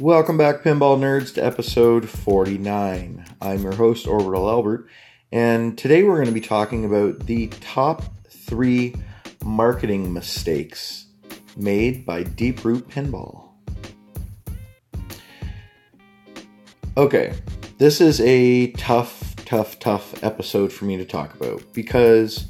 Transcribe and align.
Welcome 0.00 0.36
back, 0.36 0.64
Pinball 0.64 0.98
Nerds, 0.98 1.34
to 1.34 1.44
episode 1.44 2.08
49. 2.08 3.24
I'm 3.40 3.62
your 3.62 3.76
host, 3.76 4.08
Orbital 4.08 4.50
Albert, 4.50 4.88
and 5.30 5.78
today 5.78 6.02
we're 6.02 6.16
going 6.16 6.26
to 6.26 6.32
be 6.32 6.40
talking 6.40 6.84
about 6.84 7.26
the 7.26 7.46
top 7.60 8.02
three 8.28 8.96
marketing 9.44 10.12
mistakes 10.12 11.06
made 11.56 12.04
by 12.04 12.24
Deep 12.24 12.64
Root 12.64 12.88
Pinball. 12.88 13.50
Okay, 16.96 17.32
this 17.78 18.00
is 18.00 18.20
a 18.22 18.72
tough, 18.72 19.36
tough, 19.44 19.78
tough 19.78 20.24
episode 20.24 20.72
for 20.72 20.86
me 20.86 20.96
to 20.96 21.04
talk 21.04 21.34
about 21.34 21.62
because 21.72 22.48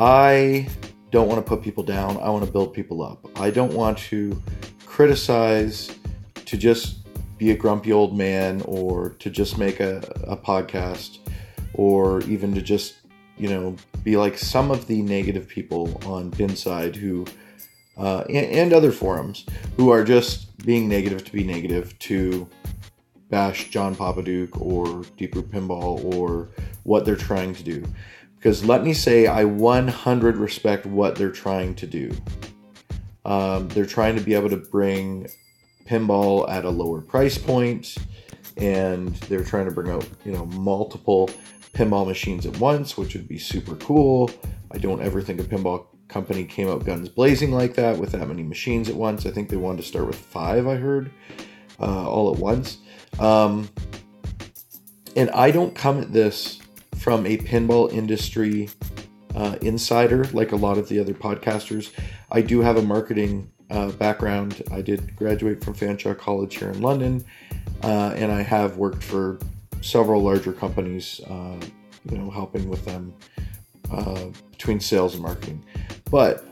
I 0.00 0.68
don't 1.12 1.28
want 1.28 1.38
to 1.38 1.48
put 1.48 1.62
people 1.62 1.84
down. 1.84 2.16
I 2.16 2.28
want 2.30 2.44
to 2.44 2.50
build 2.50 2.74
people 2.74 3.04
up. 3.04 3.24
I 3.38 3.50
don't 3.50 3.72
want 3.72 3.98
to 3.98 4.42
criticize 4.84 5.96
to 6.52 6.58
just 6.58 6.98
be 7.38 7.50
a 7.50 7.56
grumpy 7.56 7.94
old 7.94 8.14
man 8.14 8.60
or 8.66 9.08
to 9.18 9.30
just 9.30 9.56
make 9.56 9.80
a, 9.80 9.96
a 10.24 10.36
podcast 10.36 11.16
or 11.72 12.20
even 12.24 12.54
to 12.54 12.60
just, 12.60 12.96
you 13.38 13.48
know, 13.48 13.74
be 14.04 14.18
like 14.18 14.36
some 14.36 14.70
of 14.70 14.86
the 14.86 15.00
negative 15.00 15.48
people 15.48 15.98
on 16.04 16.30
Pinside 16.30 16.94
who, 16.94 17.24
uh, 17.96 18.24
and, 18.28 18.46
and 18.52 18.72
other 18.74 18.92
forums 18.92 19.46
who 19.78 19.88
are 19.88 20.04
just 20.04 20.54
being 20.58 20.90
negative 20.90 21.24
to 21.24 21.32
be 21.32 21.42
negative 21.42 21.98
to 22.00 22.46
bash 23.30 23.70
John 23.70 23.96
Popadiuk 23.96 24.60
or 24.60 25.04
Deep 25.16 25.34
Root 25.34 25.50
Pinball 25.50 26.14
or 26.14 26.50
what 26.82 27.06
they're 27.06 27.16
trying 27.16 27.54
to 27.54 27.62
do. 27.62 27.82
Because 28.36 28.62
let 28.62 28.84
me 28.84 28.92
say, 28.92 29.26
I 29.26 29.44
100 29.44 30.36
respect 30.36 30.84
what 30.84 31.16
they're 31.16 31.30
trying 31.30 31.74
to 31.76 31.86
do. 31.86 32.14
Um, 33.24 33.68
they're 33.68 33.86
trying 33.86 34.16
to 34.16 34.20
be 34.20 34.34
able 34.34 34.50
to 34.50 34.58
bring 34.58 35.28
pinball 35.86 36.48
at 36.48 36.64
a 36.64 36.70
lower 36.70 37.00
price 37.00 37.38
point, 37.38 37.96
and 38.56 39.14
they're 39.28 39.44
trying 39.44 39.66
to 39.66 39.70
bring 39.70 39.90
out 39.90 40.06
you 40.24 40.32
know 40.32 40.46
multiple 40.46 41.30
pinball 41.74 42.06
machines 42.06 42.46
at 42.46 42.56
once, 42.58 42.96
which 42.96 43.14
would 43.14 43.28
be 43.28 43.38
super 43.38 43.76
cool. 43.76 44.30
I 44.70 44.78
don't 44.78 45.02
ever 45.02 45.20
think 45.20 45.40
a 45.40 45.44
pinball 45.44 45.86
company 46.08 46.44
came 46.44 46.68
out 46.68 46.84
guns 46.84 47.08
blazing 47.08 47.52
like 47.52 47.74
that 47.74 47.96
with 47.96 48.12
that 48.12 48.28
many 48.28 48.42
machines 48.42 48.88
at 48.88 48.94
once. 48.94 49.24
I 49.26 49.30
think 49.30 49.48
they 49.48 49.56
wanted 49.56 49.78
to 49.82 49.88
start 49.88 50.06
with 50.06 50.16
five. 50.16 50.66
I 50.66 50.76
heard 50.76 51.10
uh, 51.80 52.08
all 52.08 52.32
at 52.34 52.38
once. 52.38 52.78
Um, 53.18 53.68
and 55.16 55.30
I 55.30 55.50
don't 55.50 55.74
come 55.74 56.00
at 56.00 56.12
this 56.12 56.60
from 56.96 57.26
a 57.26 57.36
pinball 57.38 57.92
industry 57.92 58.70
uh, 59.34 59.56
insider 59.62 60.24
like 60.32 60.52
a 60.52 60.56
lot 60.56 60.78
of 60.78 60.88
the 60.88 60.98
other 60.98 61.14
podcasters. 61.14 61.92
I 62.30 62.42
do 62.42 62.60
have 62.60 62.76
a 62.76 62.82
marketing 62.82 63.50
uh, 63.72 63.90
background. 63.92 64.62
I 64.70 64.82
did 64.82 65.16
graduate 65.16 65.64
from 65.64 65.74
Fanshawe 65.74 66.16
College 66.16 66.56
here 66.56 66.70
in 66.70 66.80
London, 66.82 67.24
uh, 67.82 68.12
and 68.14 68.30
I 68.30 68.42
have 68.42 68.76
worked 68.76 69.02
for 69.02 69.38
several 69.80 70.22
larger 70.22 70.52
companies, 70.52 71.20
uh, 71.28 71.58
you 72.10 72.18
know, 72.18 72.30
helping 72.30 72.68
with 72.68 72.84
them 72.84 73.14
uh, 73.90 74.26
between 74.50 74.78
sales 74.78 75.14
and 75.14 75.22
marketing. 75.22 75.64
But 76.10 76.44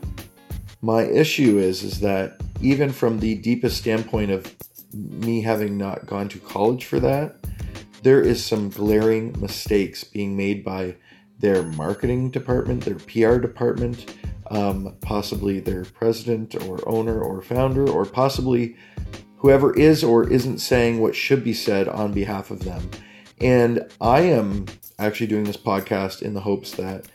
my 0.81 1.03
issue 1.03 1.59
is 1.59 1.83
is 1.83 1.99
that 1.99 2.41
even 2.59 2.91
from 2.91 3.19
the 3.19 3.35
deepest 3.35 3.77
standpoint 3.77 4.31
of 4.31 4.53
me 4.93 5.41
having 5.41 5.77
not 5.77 6.05
gone 6.07 6.27
to 6.29 6.39
college 6.39 6.85
for 6.85 6.99
that, 6.99 7.35
there 8.01 8.21
is 8.21 8.43
some 8.43 8.69
glaring 8.69 9.39
mistakes 9.39 10.03
being 10.03 10.35
made 10.35 10.65
by 10.65 10.95
their 11.39 11.63
marketing 11.63 12.31
department, 12.31 12.83
their 12.83 12.95
PR 12.95 13.37
department, 13.39 14.15
um, 14.51 14.95
possibly 15.01 15.59
their 15.59 15.85
president 15.85 16.55
or 16.67 16.87
owner 16.87 17.19
or 17.19 17.41
founder, 17.41 17.89
or 17.89 18.05
possibly 18.05 18.75
whoever 19.37 19.73
is 19.77 20.03
or 20.03 20.29
isn't 20.29 20.59
saying 20.59 20.99
what 20.99 21.15
should 21.15 21.43
be 21.43 21.53
said 21.53 21.87
on 21.87 22.11
behalf 22.11 22.51
of 22.51 22.59
them. 22.63 22.91
And 23.39 23.89
I 23.99 24.21
am 24.21 24.67
actually 24.99 25.27
doing 25.27 25.45
this 25.45 25.57
podcast 25.57 26.21
in 26.21 26.33
the 26.33 26.41
hopes 26.41 26.71
that 26.75 27.07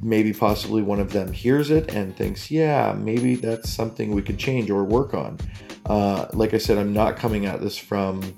maybe 0.00 0.32
possibly 0.32 0.80
one 0.80 1.00
of 1.00 1.12
them 1.12 1.32
hears 1.32 1.70
it 1.70 1.92
and 1.92 2.16
thinks, 2.16 2.50
yeah, 2.50 2.94
maybe 2.96 3.34
that's 3.34 3.68
something 3.68 4.14
we 4.14 4.22
could 4.22 4.38
change 4.38 4.70
or 4.70 4.84
work 4.84 5.12
on. 5.12 5.38
Uh, 5.84 6.26
like 6.32 6.54
I 6.54 6.58
said, 6.58 6.78
I'm 6.78 6.92
not 6.92 7.16
coming 7.16 7.46
at 7.46 7.60
this 7.60 7.76
from 7.76 8.34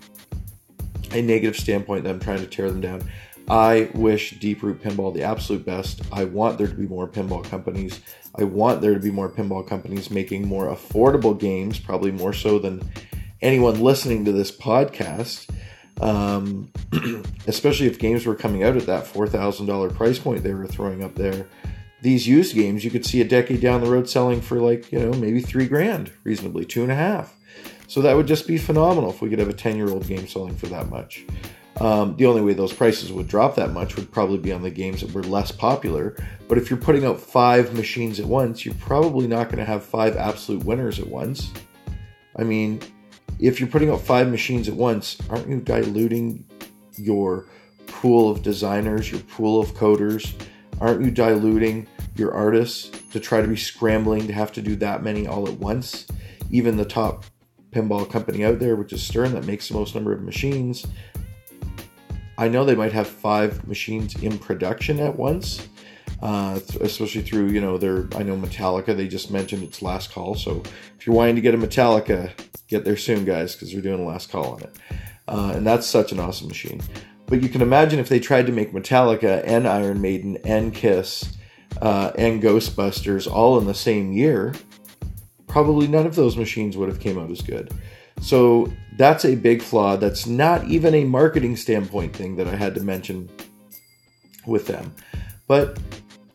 a 1.12 1.20
negative 1.20 1.56
standpoint 1.56 2.04
that 2.04 2.10
I'm 2.10 2.18
trying 2.18 2.40
to 2.40 2.46
tear 2.46 2.70
them 2.70 2.80
down. 2.80 3.02
I 3.48 3.90
wish 3.94 4.38
Deep 4.38 4.62
Root 4.62 4.82
Pinball 4.82 5.12
the 5.12 5.22
absolute 5.22 5.64
best. 5.64 6.02
I 6.12 6.24
want 6.24 6.58
there 6.58 6.68
to 6.68 6.74
be 6.74 6.86
more 6.86 7.08
pinball 7.08 7.44
companies. 7.44 8.00
I 8.38 8.44
want 8.44 8.80
there 8.80 8.94
to 8.94 9.00
be 9.00 9.10
more 9.10 9.28
pinball 9.28 9.66
companies 9.66 10.10
making 10.10 10.46
more 10.46 10.68
affordable 10.68 11.38
games, 11.38 11.78
probably 11.78 12.12
more 12.12 12.32
so 12.32 12.58
than 12.58 12.82
anyone 13.42 13.80
listening 13.80 14.24
to 14.24 14.32
this 14.32 14.56
podcast. 14.56 15.48
Um, 16.00 16.72
especially 17.46 17.86
if 17.86 17.98
games 17.98 18.24
were 18.24 18.34
coming 18.34 18.64
out 18.64 18.76
at 18.76 18.86
that 18.86 19.04
$4,000 19.04 19.94
price 19.94 20.18
point 20.18 20.42
they 20.42 20.54
were 20.54 20.66
throwing 20.66 21.04
up 21.04 21.14
there. 21.14 21.46
These 22.00 22.26
used 22.26 22.54
games 22.54 22.84
you 22.84 22.90
could 22.90 23.04
see 23.04 23.20
a 23.20 23.24
decade 23.24 23.60
down 23.60 23.82
the 23.82 23.90
road 23.90 24.08
selling 24.08 24.40
for 24.40 24.58
like, 24.58 24.90
you 24.90 24.98
know, 24.98 25.12
maybe 25.12 25.40
three 25.40 25.66
grand, 25.66 26.10
reasonably, 26.24 26.64
two 26.64 26.82
and 26.82 26.90
a 26.90 26.96
half. 26.96 27.36
So 27.86 28.00
that 28.00 28.16
would 28.16 28.26
just 28.26 28.46
be 28.46 28.56
phenomenal 28.56 29.10
if 29.10 29.20
we 29.20 29.28
could 29.28 29.38
have 29.38 29.50
a 29.50 29.52
10 29.52 29.76
year 29.76 29.88
old 29.88 30.06
game 30.06 30.26
selling 30.26 30.56
for 30.56 30.66
that 30.68 30.88
much. 30.88 31.24
Um, 31.82 32.14
the 32.14 32.26
only 32.26 32.42
way 32.42 32.52
those 32.52 32.72
prices 32.72 33.10
would 33.10 33.26
drop 33.26 33.56
that 33.56 33.72
much 33.72 33.96
would 33.96 34.12
probably 34.12 34.38
be 34.38 34.52
on 34.52 34.62
the 34.62 34.70
games 34.70 35.00
that 35.00 35.12
were 35.12 35.24
less 35.24 35.50
popular. 35.50 36.14
But 36.46 36.56
if 36.56 36.70
you're 36.70 36.78
putting 36.78 37.04
out 37.04 37.20
five 37.20 37.74
machines 37.74 38.20
at 38.20 38.26
once, 38.26 38.64
you're 38.64 38.76
probably 38.76 39.26
not 39.26 39.48
going 39.48 39.58
to 39.58 39.64
have 39.64 39.82
five 39.82 40.16
absolute 40.16 40.64
winners 40.64 41.00
at 41.00 41.08
once. 41.08 41.50
I 42.36 42.44
mean, 42.44 42.80
if 43.40 43.58
you're 43.58 43.68
putting 43.68 43.90
out 43.90 44.00
five 44.00 44.30
machines 44.30 44.68
at 44.68 44.76
once, 44.76 45.18
aren't 45.28 45.48
you 45.48 45.58
diluting 45.58 46.44
your 46.96 47.46
pool 47.88 48.30
of 48.30 48.44
designers, 48.44 49.10
your 49.10 49.20
pool 49.22 49.60
of 49.60 49.74
coders? 49.74 50.40
Aren't 50.80 51.04
you 51.04 51.10
diluting 51.10 51.88
your 52.14 52.32
artists 52.32 52.96
to 53.10 53.18
try 53.18 53.42
to 53.42 53.48
be 53.48 53.56
scrambling 53.56 54.28
to 54.28 54.32
have 54.32 54.52
to 54.52 54.62
do 54.62 54.76
that 54.76 55.02
many 55.02 55.26
all 55.26 55.48
at 55.48 55.58
once? 55.58 56.06
Even 56.48 56.76
the 56.76 56.84
top 56.84 57.24
pinball 57.72 58.08
company 58.08 58.44
out 58.44 58.60
there, 58.60 58.76
which 58.76 58.92
is 58.92 59.02
Stern, 59.02 59.32
that 59.32 59.46
makes 59.46 59.66
the 59.66 59.74
most 59.74 59.96
number 59.96 60.12
of 60.12 60.22
machines. 60.22 60.86
I 62.42 62.48
know 62.48 62.64
they 62.64 62.74
might 62.74 62.92
have 62.92 63.06
five 63.06 63.68
machines 63.68 64.20
in 64.20 64.36
production 64.36 64.98
at 64.98 65.16
once, 65.16 65.68
uh, 66.20 66.58
especially 66.80 67.22
through 67.22 67.50
you 67.50 67.60
know 67.60 67.78
their. 67.78 68.08
I 68.16 68.24
know 68.24 68.36
Metallica. 68.36 68.96
They 68.96 69.06
just 69.06 69.30
mentioned 69.30 69.62
its 69.62 69.80
last 69.80 70.10
call, 70.10 70.34
so 70.34 70.60
if 70.98 71.06
you're 71.06 71.14
wanting 71.14 71.36
to 71.36 71.40
get 71.40 71.54
a 71.54 71.58
Metallica, 71.58 72.32
get 72.66 72.84
there 72.84 72.96
soon, 72.96 73.24
guys, 73.24 73.54
because 73.54 73.72
they're 73.72 73.80
doing 73.80 74.00
a 74.00 74.04
last 74.04 74.32
call 74.32 74.54
on 74.54 74.62
it, 74.62 74.76
uh, 75.28 75.52
and 75.54 75.64
that's 75.64 75.86
such 75.86 76.10
an 76.10 76.18
awesome 76.18 76.48
machine. 76.48 76.82
But 77.26 77.44
you 77.44 77.48
can 77.48 77.62
imagine 77.62 78.00
if 78.00 78.08
they 78.08 78.18
tried 78.18 78.46
to 78.46 78.52
make 78.52 78.72
Metallica 78.72 79.44
and 79.46 79.68
Iron 79.68 80.00
Maiden 80.00 80.38
and 80.44 80.74
Kiss 80.74 81.38
uh, 81.80 82.10
and 82.18 82.42
Ghostbusters 82.42 83.30
all 83.30 83.56
in 83.58 83.66
the 83.66 83.74
same 83.74 84.12
year 84.12 84.52
probably 85.52 85.86
none 85.86 86.06
of 86.06 86.16
those 86.16 86.36
machines 86.36 86.78
would 86.78 86.88
have 86.88 86.98
came 86.98 87.18
out 87.18 87.30
as 87.30 87.42
good. 87.42 87.70
So 88.20 88.72
that's 89.02 89.24
a 89.24 89.34
big 89.34 89.62
flaw. 89.62 89.96
That's 89.96 90.26
not 90.26 90.64
even 90.64 90.94
a 90.94 91.04
marketing 91.04 91.56
standpoint 91.56 92.14
thing 92.14 92.36
that 92.36 92.46
I 92.46 92.54
had 92.54 92.74
to 92.76 92.80
mention 92.80 93.28
with 94.46 94.66
them. 94.66 94.94
But 95.48 95.78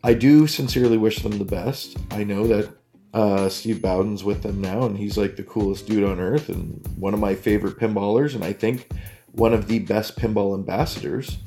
I 0.04 0.14
do 0.14 0.46
sincerely 0.46 0.98
wish 0.98 1.22
them 1.22 1.38
the 1.38 1.44
best. 1.44 1.96
I 2.10 2.24
know 2.24 2.46
that 2.46 2.70
uh, 3.14 3.48
Steve 3.48 3.80
Bowden's 3.80 4.22
with 4.22 4.42
them 4.42 4.60
now, 4.60 4.82
and 4.82 4.96
he's 4.96 5.16
like 5.16 5.36
the 5.36 5.42
coolest 5.42 5.86
dude 5.86 6.04
on 6.04 6.20
earth 6.20 6.50
and 6.50 6.86
one 6.96 7.14
of 7.14 7.20
my 7.20 7.34
favorite 7.34 7.78
pinballers, 7.78 8.34
and 8.34 8.44
I 8.44 8.52
think 8.52 8.90
one 9.32 9.54
of 9.54 9.66
the 9.66 9.78
best 9.78 10.18
pinball 10.18 10.54
ambassadors. 10.54 11.38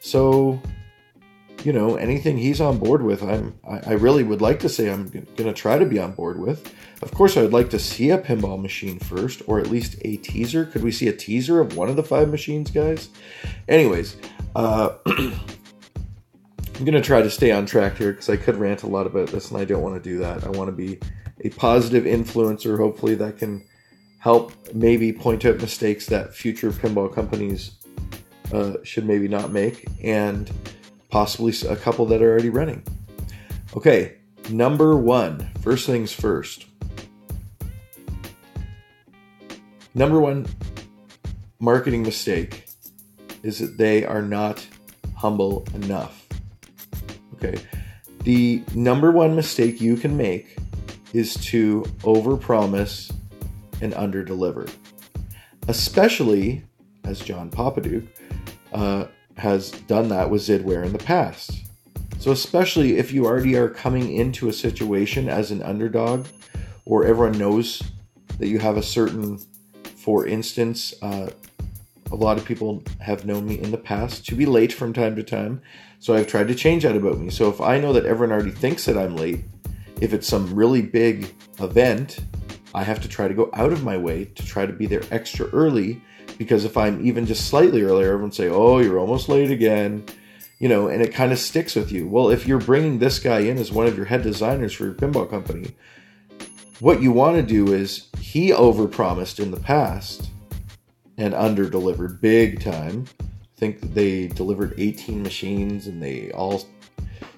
So 0.00 0.60
you 1.64 1.72
know 1.72 1.96
anything 1.96 2.36
he's 2.36 2.60
on 2.60 2.78
board 2.78 3.02
with 3.02 3.22
i'm 3.22 3.58
i, 3.68 3.92
really 3.94 4.22
would 4.22 4.40
like 4.40 4.60
to 4.60 4.68
say 4.68 4.88
i'm 4.88 5.08
going 5.08 5.26
to 5.36 5.52
try 5.52 5.76
to 5.76 5.84
be 5.84 5.98
on 5.98 6.12
board 6.12 6.38
with 6.38 6.72
of 7.02 7.10
course 7.12 7.36
i 7.36 7.42
would 7.42 7.52
like 7.52 7.70
to 7.70 7.78
see 7.78 8.10
a 8.10 8.18
pinball 8.18 8.60
machine 8.60 8.98
first 8.98 9.42
or 9.46 9.58
at 9.58 9.68
least 9.68 9.96
a 10.02 10.16
teaser 10.18 10.64
could 10.64 10.82
we 10.82 10.92
see 10.92 11.08
a 11.08 11.12
teaser 11.12 11.60
of 11.60 11.76
one 11.76 11.88
of 11.88 11.96
the 11.96 12.02
five 12.02 12.28
machines 12.30 12.70
guys 12.70 13.08
anyways 13.68 14.16
uh, 14.56 14.90
i'm 15.06 15.34
going 16.84 16.92
to 16.92 17.00
try 17.00 17.22
to 17.22 17.30
stay 17.30 17.52
on 17.52 17.66
track 17.66 17.96
here 17.96 18.12
because 18.12 18.28
i 18.28 18.36
could 18.36 18.56
rant 18.56 18.82
a 18.82 18.86
lot 18.86 19.06
about 19.06 19.28
this 19.28 19.50
and 19.50 19.60
i 19.60 19.64
don't 19.64 19.82
want 19.82 19.94
to 19.94 20.10
do 20.10 20.18
that 20.18 20.44
i 20.44 20.48
want 20.50 20.68
to 20.68 20.72
be 20.72 20.98
a 21.44 21.50
positive 21.50 22.04
influencer 22.04 22.76
hopefully 22.76 23.14
that 23.14 23.38
can 23.38 23.64
help 24.18 24.52
maybe 24.74 25.12
point 25.12 25.44
out 25.44 25.56
mistakes 25.58 26.06
that 26.06 26.34
future 26.34 26.70
pinball 26.70 27.12
companies 27.12 27.72
uh, 28.52 28.74
should 28.82 29.06
maybe 29.06 29.28
not 29.28 29.52
make 29.52 29.86
and 30.02 30.50
possibly 31.10 31.54
a 31.68 31.76
couple 31.76 32.06
that 32.06 32.22
are 32.22 32.30
already 32.30 32.50
running. 32.50 32.82
Okay, 33.76 34.16
number 34.50 34.96
one, 34.96 35.50
first 35.60 35.86
things 35.86 36.12
first. 36.12 36.66
Number 39.94 40.20
one 40.20 40.46
marketing 41.60 42.02
mistake 42.02 42.66
is 43.42 43.58
that 43.58 43.78
they 43.78 44.04
are 44.04 44.22
not 44.22 44.66
humble 45.16 45.66
enough. 45.74 46.26
Okay, 47.34 47.60
the 48.24 48.62
number 48.74 49.10
one 49.10 49.34
mistake 49.34 49.80
you 49.80 49.96
can 49.96 50.16
make 50.16 50.56
is 51.12 51.34
to 51.34 51.82
overpromise 52.02 53.12
and 53.80 53.92
underdeliver. 53.94 54.70
especially 55.68 56.62
as 57.04 57.20
John 57.20 57.50
Popadiuk 57.50 58.08
uh, 58.72 59.06
has 59.36 59.70
done 59.70 60.08
that 60.08 60.28
with 60.28 60.42
Zidware 60.42 60.84
in 60.84 60.92
the 60.92 60.98
past. 60.98 61.52
So, 62.18 62.32
especially 62.32 62.98
if 62.98 63.12
you 63.12 63.26
already 63.26 63.54
are 63.56 63.68
coming 63.68 64.12
into 64.12 64.48
a 64.48 64.52
situation 64.52 65.28
as 65.28 65.52
an 65.52 65.62
underdog, 65.62 66.26
or 66.84 67.04
everyone 67.04 67.38
knows 67.38 67.82
that 68.38 68.48
you 68.48 68.58
have 68.58 68.76
a 68.76 68.82
certain, 68.82 69.38
for 70.08 70.26
instance, 70.26 70.94
uh, 71.02 71.28
a 72.10 72.16
lot 72.16 72.38
of 72.38 72.44
people 72.46 72.82
have 72.98 73.26
known 73.26 73.46
me 73.46 73.60
in 73.60 73.70
the 73.70 73.76
past 73.76 74.24
to 74.24 74.34
be 74.34 74.46
late 74.46 74.72
from 74.72 74.94
time 74.94 75.14
to 75.14 75.22
time. 75.22 75.60
So 75.98 76.14
I've 76.14 76.26
tried 76.26 76.48
to 76.48 76.54
change 76.54 76.84
that 76.84 76.96
about 76.96 77.18
me. 77.18 77.28
So 77.28 77.50
if 77.50 77.60
I 77.60 77.78
know 77.78 77.92
that 77.92 78.06
everyone 78.06 78.32
already 78.32 78.52
thinks 78.52 78.86
that 78.86 78.96
I'm 78.96 79.16
late, 79.16 79.44
if 80.00 80.14
it's 80.14 80.26
some 80.26 80.54
really 80.54 80.80
big 80.80 81.34
event, 81.60 82.20
I 82.74 82.84
have 82.84 83.02
to 83.02 83.08
try 83.08 83.28
to 83.28 83.34
go 83.34 83.50
out 83.52 83.70
of 83.70 83.84
my 83.84 83.98
way 83.98 84.24
to 84.24 84.46
try 84.46 84.64
to 84.64 84.72
be 84.72 84.86
there 84.86 85.02
extra 85.10 85.46
early 85.48 86.00
because 86.38 86.64
if 86.64 86.78
I'm 86.78 87.06
even 87.06 87.26
just 87.26 87.46
slightly 87.46 87.82
earlier, 87.82 88.10
everyone 88.14 88.32
say, 88.32 88.48
"Oh, 88.48 88.78
you're 88.78 88.98
almost 88.98 89.28
late 89.28 89.50
again." 89.50 90.04
You 90.58 90.70
know, 90.70 90.88
and 90.88 91.02
it 91.02 91.12
kind 91.12 91.32
of 91.32 91.38
sticks 91.38 91.74
with 91.74 91.92
you. 91.92 92.08
Well, 92.08 92.30
if 92.30 92.46
you're 92.46 92.60
bringing 92.60 92.98
this 92.98 93.18
guy 93.18 93.40
in 93.40 93.58
as 93.58 93.70
one 93.70 93.86
of 93.86 93.94
your 93.94 94.06
head 94.06 94.22
designers 94.22 94.72
for 94.72 94.84
your 94.86 94.94
pinball 94.94 95.28
company, 95.28 95.74
what 96.80 97.02
you 97.02 97.10
want 97.10 97.36
to 97.36 97.42
do 97.42 97.72
is 97.72 98.08
he 98.20 98.50
overpromised 98.50 99.40
in 99.40 99.50
the 99.50 99.60
past 99.60 100.30
and 101.16 101.34
under 101.34 101.68
delivered 101.68 102.20
big 102.20 102.60
time. 102.60 103.04
I 103.20 103.24
think 103.56 103.94
they 103.94 104.28
delivered 104.28 104.74
18 104.78 105.22
machines 105.22 105.88
and 105.88 106.02
they 106.02 106.30
all 106.30 106.64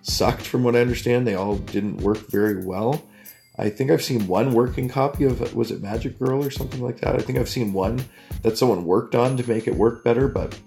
sucked 0.03 0.43
from 0.43 0.63
what 0.63 0.77
I 0.77 0.81
understand. 0.81 1.27
They 1.27 1.35
all 1.35 1.57
didn't 1.57 1.99
work 1.99 2.31
very 2.31 2.65
well. 2.65 3.03
I 3.59 3.71
think 3.71 3.91
I've 3.91 4.03
seen 4.03 4.27
one 4.27 4.53
working 4.53 4.89
copy 4.89 5.25
of 5.25 5.55
was 5.55 5.71
it 5.71 5.83
Magic 5.83 6.19
Girl 6.19 6.45
or 6.45 6.51
something 6.51 6.83
like 6.83 7.01
that. 7.01 7.15
I 7.15 7.19
think 7.19 7.39
I've 7.39 7.49
seen 7.49 7.73
one 7.73 8.05
that 8.43 8.59
someone 8.59 8.85
worked 8.85 9.15
on 9.15 9.37
to 9.37 9.49
make 9.49 9.67
it 9.67 9.75
work 9.75 10.05
better, 10.05 10.29
but 10.29 10.59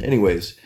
anyways, 0.00 0.58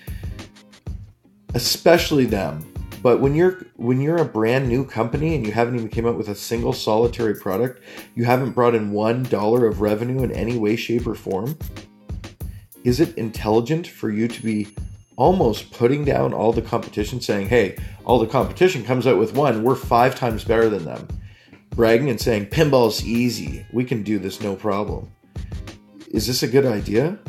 especially 1.55 2.27
them 2.27 2.73
but 3.07 3.21
when 3.21 3.37
you're 3.37 3.65
when 3.77 4.01
you're 4.01 4.17
a 4.17 4.25
brand 4.25 4.69
new 4.69 4.85
company 4.85 5.37
and 5.37 5.47
you 5.47 5.53
haven't 5.53 5.77
even 5.77 5.89
came 5.89 6.09
out 6.09 6.17
with 6.17 6.29
a 6.29 6.35
single 6.35 6.73
solitary 6.73 7.37
product, 7.37 7.81
you 8.17 8.25
haven't 8.25 8.51
brought 8.51 8.75
in 8.75 8.91
one 8.91 9.23
dollar 9.23 9.65
of 9.65 9.81
revenue 9.81 10.25
in 10.25 10.33
any 10.33 10.59
way, 10.59 10.75
shape, 10.75 11.07
or 11.07 11.15
form. 11.15 11.57
Is 12.83 12.99
it 12.99 13.17
intelligent 13.17 13.87
for 13.87 14.11
you 14.11 14.27
to 14.27 14.43
be 14.43 14.75
almost 15.15 15.71
putting 15.71 16.05
down 16.05 16.35
all 16.35 16.53
the 16.53 16.61
competition, 16.61 17.21
saying, 17.21 17.47
"Hey, 17.47 17.77
all 18.05 18.19
the 18.19 18.27
competition 18.27 18.83
comes 18.83 19.07
out 19.07 19.19
with 19.19 19.37
one. 19.37 19.63
We're 19.63 19.77
five 19.77 20.17
times 20.17 20.43
better 20.43 20.69
than 20.69 20.85
them," 20.85 21.07
bragging 21.77 22.11
and 22.11 22.21
saying, 22.21 22.47
"Pinball's 22.47 23.05
easy. 23.05 23.65
We 23.73 23.85
can 23.85 24.03
do 24.03 24.19
this 24.19 24.41
no 24.41 24.57
problem." 24.57 25.13
Is 26.11 26.27
this 26.27 26.43
a 26.43 26.49
good 26.49 26.67
idea? 26.67 27.21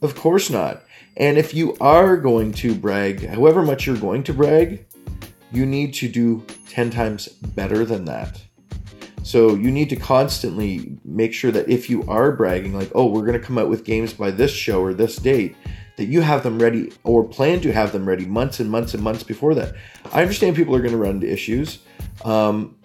Of 0.00 0.14
course 0.14 0.48
not. 0.48 0.84
And 1.16 1.38
if 1.38 1.54
you 1.54 1.76
are 1.80 2.16
going 2.16 2.52
to 2.52 2.72
brag, 2.72 3.26
however 3.26 3.62
much 3.62 3.84
you're 3.84 3.96
going 3.96 4.22
to 4.22 4.32
brag, 4.32 4.86
you 5.52 5.66
need 5.66 5.94
to 5.94 6.08
do 6.08 6.44
10 6.68 6.90
times 6.90 7.28
better 7.28 7.84
than 7.84 8.04
that. 8.06 8.40
So 9.22 9.54
you 9.54 9.70
need 9.70 9.88
to 9.90 9.96
constantly 9.96 10.98
make 11.04 11.32
sure 11.32 11.52
that 11.52 11.68
if 11.68 11.88
you 11.88 12.02
are 12.08 12.32
bragging, 12.32 12.74
like, 12.74 12.90
oh, 12.94 13.06
we're 13.06 13.24
going 13.24 13.38
to 13.40 13.46
come 13.46 13.58
out 13.58 13.68
with 13.68 13.84
games 13.84 14.12
by 14.12 14.30
this 14.32 14.50
show 14.50 14.82
or 14.82 14.94
this 14.94 15.16
date, 15.16 15.54
that 15.96 16.06
you 16.06 16.22
have 16.22 16.42
them 16.42 16.58
ready 16.58 16.92
or 17.04 17.22
plan 17.22 17.60
to 17.60 17.72
have 17.72 17.92
them 17.92 18.08
ready 18.08 18.24
months 18.24 18.58
and 18.60 18.70
months 18.70 18.94
and 18.94 19.02
months 19.02 19.22
before 19.22 19.54
that. 19.54 19.74
I 20.12 20.22
understand 20.22 20.56
people 20.56 20.74
are 20.74 20.80
going 20.80 20.92
to 20.92 20.98
run 20.98 21.16
into 21.16 21.30
issues. 21.30 21.80
Um, 22.24 22.76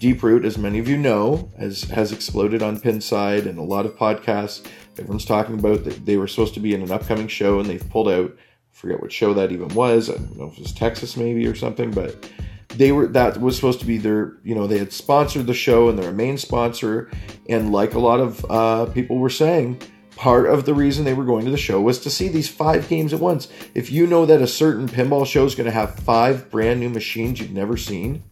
Deeproot, 0.00 0.44
as 0.44 0.58
many 0.58 0.78
of 0.78 0.88
you 0.88 0.96
know, 0.96 1.50
has 1.58 1.82
has 1.84 2.12
exploded 2.12 2.62
on 2.62 2.78
Pinside 2.78 3.46
and 3.46 3.58
a 3.58 3.62
lot 3.62 3.84
of 3.84 3.96
podcasts. 3.96 4.64
Everyone's 4.96 5.24
talking 5.24 5.58
about 5.58 5.84
that 5.84 6.06
they 6.06 6.16
were 6.16 6.28
supposed 6.28 6.54
to 6.54 6.60
be 6.60 6.74
in 6.74 6.82
an 6.82 6.90
upcoming 6.90 7.28
show 7.28 7.58
and 7.58 7.68
they've 7.68 7.90
pulled 7.90 8.08
out 8.08 8.36
forget 8.78 9.00
what 9.00 9.12
show 9.12 9.34
that 9.34 9.50
even 9.50 9.68
was. 9.68 10.08
I 10.08 10.14
don't 10.14 10.38
know 10.38 10.46
if 10.46 10.54
it 10.54 10.62
was 10.62 10.72
Texas 10.72 11.16
maybe 11.16 11.46
or 11.46 11.54
something, 11.56 11.90
but 11.90 12.30
they 12.68 12.92
were 12.92 13.08
that 13.08 13.40
was 13.40 13.56
supposed 13.56 13.80
to 13.80 13.86
be 13.86 13.98
their 13.98 14.36
you 14.44 14.54
know 14.54 14.66
they 14.66 14.78
had 14.78 14.92
sponsored 14.92 15.46
the 15.46 15.54
show 15.54 15.88
and 15.88 15.98
they're 15.98 16.10
a 16.10 16.14
main 16.14 16.38
sponsor 16.38 17.10
and 17.48 17.72
like 17.72 17.94
a 17.94 17.98
lot 17.98 18.20
of 18.20 18.46
uh, 18.50 18.86
people 18.86 19.18
were 19.18 19.30
saying 19.30 19.80
part 20.14 20.46
of 20.46 20.64
the 20.64 20.74
reason 20.74 21.04
they 21.04 21.14
were 21.14 21.24
going 21.24 21.44
to 21.44 21.50
the 21.50 21.56
show 21.56 21.80
was 21.80 21.98
to 21.98 22.10
see 22.10 22.28
these 22.28 22.48
five 22.48 22.88
games 22.88 23.12
at 23.12 23.20
once 23.20 23.48
if 23.74 23.90
you 23.90 24.06
know 24.06 24.26
that 24.26 24.42
a 24.42 24.46
certain 24.46 24.88
pinball 24.88 25.26
show 25.26 25.44
is 25.44 25.54
going 25.54 25.64
to 25.64 25.72
have 25.72 25.94
five 26.00 26.50
brand 26.50 26.78
new 26.78 26.88
machines 26.88 27.40
you've 27.40 27.52
never 27.52 27.76
seen 27.76 28.22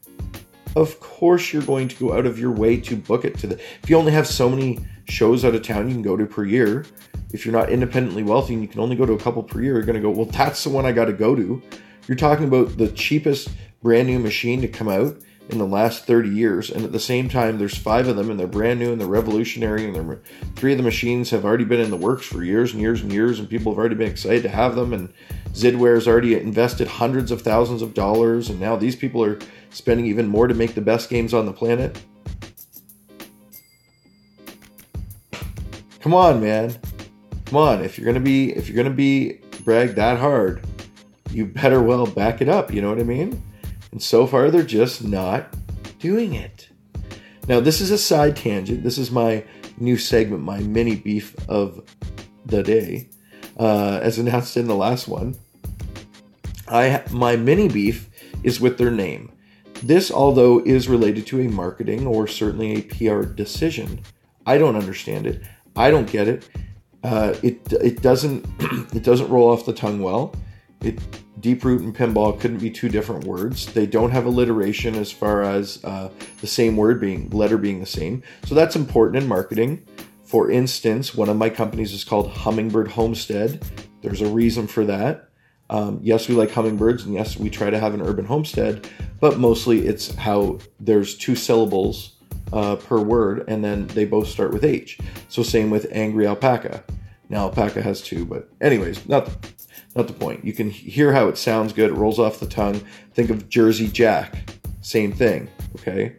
of 0.77 1.01
course 1.01 1.53
you're 1.53 1.63
going 1.63 1.89
to 1.89 1.97
go 1.97 2.13
out 2.13 2.27
of 2.27 2.39
your 2.39 2.53
way 2.53 2.79
to 2.79 2.95
book 2.95 3.25
it 3.25 3.39
to 3.39 3.47
the 3.47 3.55
if 3.83 3.89
you 3.89 3.97
only 3.97 4.13
have 4.13 4.27
so 4.27 4.49
many 4.49 4.79
shows 5.09 5.45
out 5.45 5.55
of 5.55 5.63
town 5.63 5.89
you 5.89 5.95
can 5.95 6.03
go 6.03 6.17
to 6.17 6.27
per 6.27 6.45
year 6.45 6.85
if 7.37 7.45
you're 7.45 7.53
not 7.53 7.69
independently 7.69 8.23
wealthy 8.23 8.55
and 8.55 8.63
you 8.63 8.69
can 8.69 8.81
only 8.81 8.97
go 8.97 9.05
to 9.05 9.13
a 9.13 9.19
couple 9.19 9.43
per 9.43 9.61
year, 9.61 9.75
you're 9.75 9.83
going 9.83 9.95
to 9.95 10.01
go, 10.01 10.11
well, 10.11 10.25
that's 10.25 10.65
the 10.65 10.71
one 10.71 10.87
I 10.87 10.93
got 10.93 11.05
to 11.05 11.13
go 11.13 11.37
to. 11.37 11.63
You're 12.09 12.17
talking 12.17 12.47
about 12.47 12.79
the 12.79 12.89
cheapest 12.89 13.51
brand 13.83 14.09
new 14.09 14.19
machine 14.19 14.63
to 14.63 14.69
come 14.69 14.89
out 14.89 15.17
in 15.51 15.59
the 15.59 15.67
last 15.67 16.07
30 16.07 16.31
years. 16.31 16.71
And 16.71 16.83
at 16.83 16.93
the 16.93 16.99
same 16.99 17.29
time, 17.29 17.59
there's 17.59 17.77
five 17.77 18.09
of 18.09 18.17
them 18.17 18.31
and 18.31 18.41
they're 18.41 18.47
brand 18.47 18.81
new 18.81 18.91
and 18.91 18.99
they're 18.99 19.07
revolutionary. 19.07 19.85
And 19.85 19.95
they're, 19.95 20.23
three 20.55 20.73
of 20.73 20.79
the 20.79 20.83
machines 20.83 21.29
have 21.29 21.45
already 21.45 21.65
been 21.65 21.81
in 21.81 21.91
the 21.91 21.97
works 21.99 22.25
for 22.25 22.43
years 22.43 22.73
and 22.73 22.81
years 22.81 23.03
and 23.03 23.13
years. 23.13 23.39
And 23.39 23.51
people 23.51 23.71
have 23.71 23.79
already 23.79 23.97
been 23.97 24.11
excited 24.11 24.43
to 24.45 24.49
have 24.49 24.75
them. 24.75 24.95
And 24.95 25.13
Zidware 25.51 25.95
has 25.95 26.09
already 26.09 26.37
invested 26.37 26.89
hundreds 26.89 27.31
of 27.31 27.43
thousands 27.43 27.83
of 27.83 27.93
dollars. 27.93 28.49
And 28.49 28.59
now 28.59 28.77
these 28.77 28.97
people 28.97 29.23
are 29.23 29.39
spending 29.69 30.07
even 30.07 30.27
more 30.27 30.47
to 30.47 30.55
make 30.55 30.75
the 30.75 30.81
best 30.81 31.11
games 31.11 31.35
on 31.35 31.45
the 31.45 31.53
planet. 31.53 32.01
Come 36.01 36.15
on, 36.15 36.41
man. 36.41 36.75
Come 37.47 37.59
on, 37.59 37.85
if 37.85 37.97
you're 37.97 38.07
gonna 38.07 38.25
be 38.25 38.51
if 38.51 38.69
you're 38.69 38.77
gonna 38.77 38.95
be 38.95 39.41
brag 39.65 39.95
that 39.95 40.19
hard, 40.19 40.65
you 41.31 41.47
better 41.47 41.81
well 41.81 42.07
back 42.07 42.41
it 42.41 42.49
up. 42.49 42.73
You 42.73 42.83
know 42.83 42.89
what 42.89 42.99
I 42.99 43.05
mean? 43.05 43.43
And 43.93 44.03
so 44.03 44.27
far, 44.27 44.51
they're 44.51 44.63
just 44.63 45.05
not 45.05 45.55
doing 46.01 46.35
it. 46.35 46.69
Now, 47.49 47.61
this 47.61 47.81
is 47.81 47.93
a 47.93 47.99
side 47.99 48.37
tangent. 48.37 48.83
This 48.83 48.99
is 48.99 49.11
my 49.11 49.45
new 49.79 49.97
segment, 49.97 50.43
my 50.43 50.59
mini 50.59 50.97
beef 50.97 51.37
of 51.49 51.83
the 52.45 52.63
day, 52.63 53.09
uh, 53.59 54.01
as 54.03 54.19
announced 54.19 54.57
in 54.57 54.67
the 54.67 54.75
last 54.75 55.07
one. 55.07 55.37
I 56.69 57.05
my 57.13 57.37
mini 57.37 57.69
beef 57.69 58.11
is 58.43 58.61
with 58.61 58.77
their 58.77 58.91
name. 58.91 59.31
This, 59.83 60.11
although 60.11 60.61
is 60.65 60.89
related 60.89 61.27
to 61.29 61.41
a 61.41 61.49
marketing 61.49 62.07
or 62.07 62.27
certainly 62.27 62.77
a 62.77 62.83
PR 62.83 63.23
decision, 63.23 64.01
I 64.47 64.59
don't 64.59 64.75
understand 64.75 65.27
it. 65.27 65.43
I 65.77 65.91
don't 65.91 66.11
get 66.11 66.27
it. 66.27 66.49
Uh, 67.07 67.37
it 67.41 67.73
it 67.73 68.03
doesn't 68.03 68.45
it 68.93 69.05
doesn't 69.05 69.29
roll 69.29 69.49
off 69.49 69.65
the 69.65 69.73
tongue 69.73 70.01
well. 70.01 70.35
It 70.81 70.99
Deeproot 71.41 71.79
and 71.79 71.95
pinball 71.95 72.41
couldn't 72.41 72.59
be 72.59 72.71
two 72.71 72.89
different 72.89 73.23
words. 73.25 73.67
They 73.67 73.87
don't 73.87 74.11
have 74.11 74.27
alliteration 74.27 74.97
as 74.97 75.13
far 75.13 75.43
as 75.43 75.85
uh, 75.85 76.11
the 76.41 76.49
same 76.49 76.77
word 76.77 77.01
being 77.01 77.31
letter 77.31 77.59
being 77.59 77.79
the 77.79 77.87
same. 77.87 78.25
So 78.45 78.57
that's 78.57 78.75
important 78.75 79.23
in 79.23 79.29
marketing. 79.29 79.87
For 80.25 80.51
instance, 80.51 81.15
one 81.15 81.29
of 81.29 81.37
my 81.37 81.49
companies 81.49 81.93
is 81.93 82.03
called 82.03 82.33
Hummingbird 82.33 82.89
Homestead. 82.89 83.65
There's 84.03 84.23
a 84.23 84.29
reason 84.29 84.67
for 84.67 84.85
that. 84.87 85.29
Um, 85.71 86.01
yes, 86.03 86.27
we 86.27 86.35
like 86.35 86.51
hummingbirds, 86.51 87.05
and 87.05 87.15
yes, 87.15 87.37
we 87.37 87.51
try 87.51 87.71
to 87.71 87.79
have 87.79 87.95
an 87.95 88.03
urban 88.03 88.25
homestead, 88.25 88.89
but 89.21 89.39
mostly 89.39 89.87
it's 89.87 90.15
how 90.17 90.59
there's 90.81 91.17
two 91.17 91.37
syllables 91.37 92.17
uh, 92.53 92.77
per 92.77 93.01
word, 93.01 93.45
and 93.47 93.63
then 93.63 93.87
they 93.89 94.05
both 94.05 94.29
start 94.29 94.53
with 94.53 94.65
H. 94.65 94.99
So 95.29 95.43
same 95.43 95.71
with 95.71 95.87
angry 95.93 96.27
alpaca. 96.27 96.83
Now 97.29 97.45
alpaca 97.45 97.83
has 97.83 98.03
two, 98.03 98.25
but 98.25 98.49
anyways, 98.61 99.09
not 99.09 99.27
the, 99.27 99.49
not 99.95 100.07
the 100.07 100.13
point. 100.13 100.45
You 100.45 100.53
can 100.53 100.71
hear 100.71 101.13
how 101.13 101.29
it 101.29 101.39
sounds 101.39 101.73
good. 101.73 101.91
It 101.91 101.95
rolls 101.95 102.19
off 102.19 102.41
the 102.41 102.47
tongue. 102.47 102.81
Think 103.15 103.31
of 103.31 103.49
Jersey 103.49 103.89
Jack. 103.89 104.51
Same 104.81 105.13
thing. 105.13 105.49
Okay. 105.81 106.17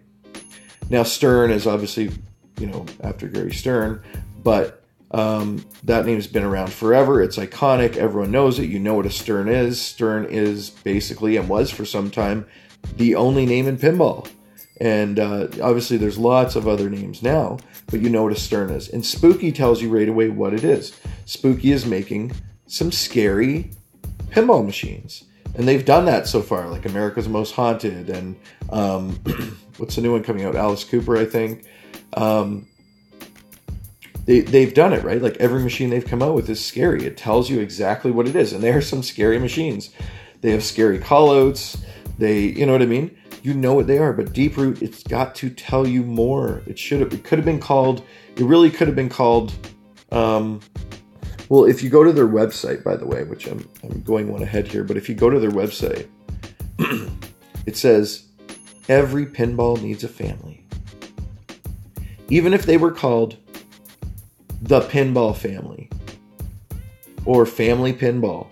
Now 0.89 1.03
Stern 1.03 1.51
is 1.51 1.67
obviously, 1.67 2.11
you 2.59 2.67
know, 2.67 2.85
after 3.01 3.27
Gary 3.27 3.53
Stern, 3.53 4.03
but 4.43 4.83
um, 5.11 5.65
that 5.83 6.05
name's 6.05 6.27
been 6.27 6.43
around 6.43 6.73
forever. 6.73 7.21
It's 7.21 7.37
iconic. 7.37 7.95
Everyone 7.95 8.31
knows 8.31 8.59
it. 8.59 8.69
You 8.69 8.79
know 8.79 8.95
what 8.95 9.05
a 9.05 9.11
Stern 9.11 9.47
is. 9.47 9.79
Stern 9.81 10.25
is 10.25 10.69
basically 10.69 11.37
and 11.37 11.47
was 11.47 11.71
for 11.71 11.85
some 11.85 12.11
time 12.11 12.45
the 12.95 13.15
only 13.15 13.45
name 13.45 13.67
in 13.67 13.77
pinball. 13.77 14.29
And 14.79 15.19
uh, 15.19 15.47
obviously, 15.61 15.97
there's 15.97 16.17
lots 16.17 16.55
of 16.55 16.67
other 16.67 16.89
names 16.89 17.23
now, 17.23 17.57
but 17.87 17.99
you 17.99 18.09
know 18.09 18.23
what 18.23 18.31
a 18.31 18.35
stern 18.35 18.69
is. 18.69 18.89
And 18.89 19.05
spooky 19.05 19.51
tells 19.51 19.81
you 19.81 19.89
right 19.89 20.07
away 20.07 20.29
what 20.29 20.53
it 20.53 20.63
is. 20.63 20.97
Spooky 21.25 21.71
is 21.71 21.85
making 21.85 22.33
some 22.67 22.91
scary 22.91 23.71
pinball 24.29 24.65
machines. 24.65 25.23
And 25.55 25.67
they've 25.67 25.83
done 25.83 26.05
that 26.05 26.27
so 26.27 26.41
far, 26.41 26.69
like 26.69 26.85
America's 26.85 27.27
Most 27.27 27.55
Haunted, 27.55 28.09
and 28.09 28.35
um, 28.69 29.13
what's 29.77 29.95
the 29.95 30.01
new 30.01 30.11
one 30.11 30.23
coming 30.23 30.45
out? 30.45 30.55
Alice 30.55 30.83
Cooper, 30.83 31.17
I 31.17 31.25
think. 31.25 31.65
Um, 32.13 32.67
they, 34.25 34.41
they've 34.41 34.73
done 34.73 34.93
it, 34.93 35.03
right? 35.03 35.21
Like 35.21 35.37
every 35.37 35.63
machine 35.63 35.89
they've 35.89 36.05
come 36.05 36.21
out 36.21 36.35
with 36.35 36.49
is 36.49 36.63
scary. 36.63 37.05
It 37.05 37.17
tells 37.17 37.49
you 37.49 37.59
exactly 37.59 38.11
what 38.11 38.27
it 38.27 38.35
is. 38.35 38.53
And 38.53 38.61
there 38.61 38.77
are 38.77 38.81
some 38.81 39.01
scary 39.01 39.39
machines. 39.39 39.89
They 40.41 40.51
have 40.51 40.63
scary 40.63 40.99
callouts. 40.99 41.79
They, 42.19 42.41
you 42.41 42.65
know 42.65 42.73
what 42.73 42.81
I 42.81 42.87
mean? 42.87 43.17
You 43.47 43.53
know 43.53 43.73
what 43.73 43.87
they 43.87 43.97
are. 43.97 44.11
But 44.11 44.33
Deeproot, 44.33 44.81
it's 44.81 45.03
got 45.03 45.33
to 45.35 45.49
tell 45.49 45.87
you 45.87 46.03
more. 46.03 46.61
It 46.67 46.77
should 46.77 46.99
have, 46.99 47.13
it 47.13 47.23
could 47.23 47.39
have 47.39 47.45
been 47.45 47.61
called 47.61 48.03
It 48.35 48.43
really 48.43 48.69
could 48.69 48.87
have 48.87 48.95
been 48.95 49.07
called. 49.07 49.53
Um, 50.11 50.59
well, 51.47 51.63
if 51.63 51.81
you 51.81 51.89
go 51.89 52.03
to 52.03 52.11
their 52.11 52.27
website, 52.27 52.83
by 52.83 52.97
the 52.97 53.05
way, 53.05 53.23
which 53.23 53.47
I'm, 53.47 53.65
I'm 53.83 54.01
going 54.01 54.29
one 54.29 54.43
ahead 54.43 54.67
here, 54.67 54.83
but 54.83 54.97
if 54.97 55.07
you 55.07 55.15
go 55.15 55.29
to 55.29 55.39
their 55.39 55.51
website, 55.51 56.09
it 57.65 57.77
says 57.77 58.27
every 58.89 59.25
pinball 59.25 59.81
needs 59.81 60.03
a 60.03 60.09
family. 60.09 60.65
Even 62.27 62.53
if 62.53 62.65
they 62.65 62.75
were 62.75 62.91
called 62.91 63.37
the 64.61 64.81
pinball 64.81 65.33
family 65.33 65.89
or 67.23 67.45
family 67.45 67.93
pinball, 67.93 68.47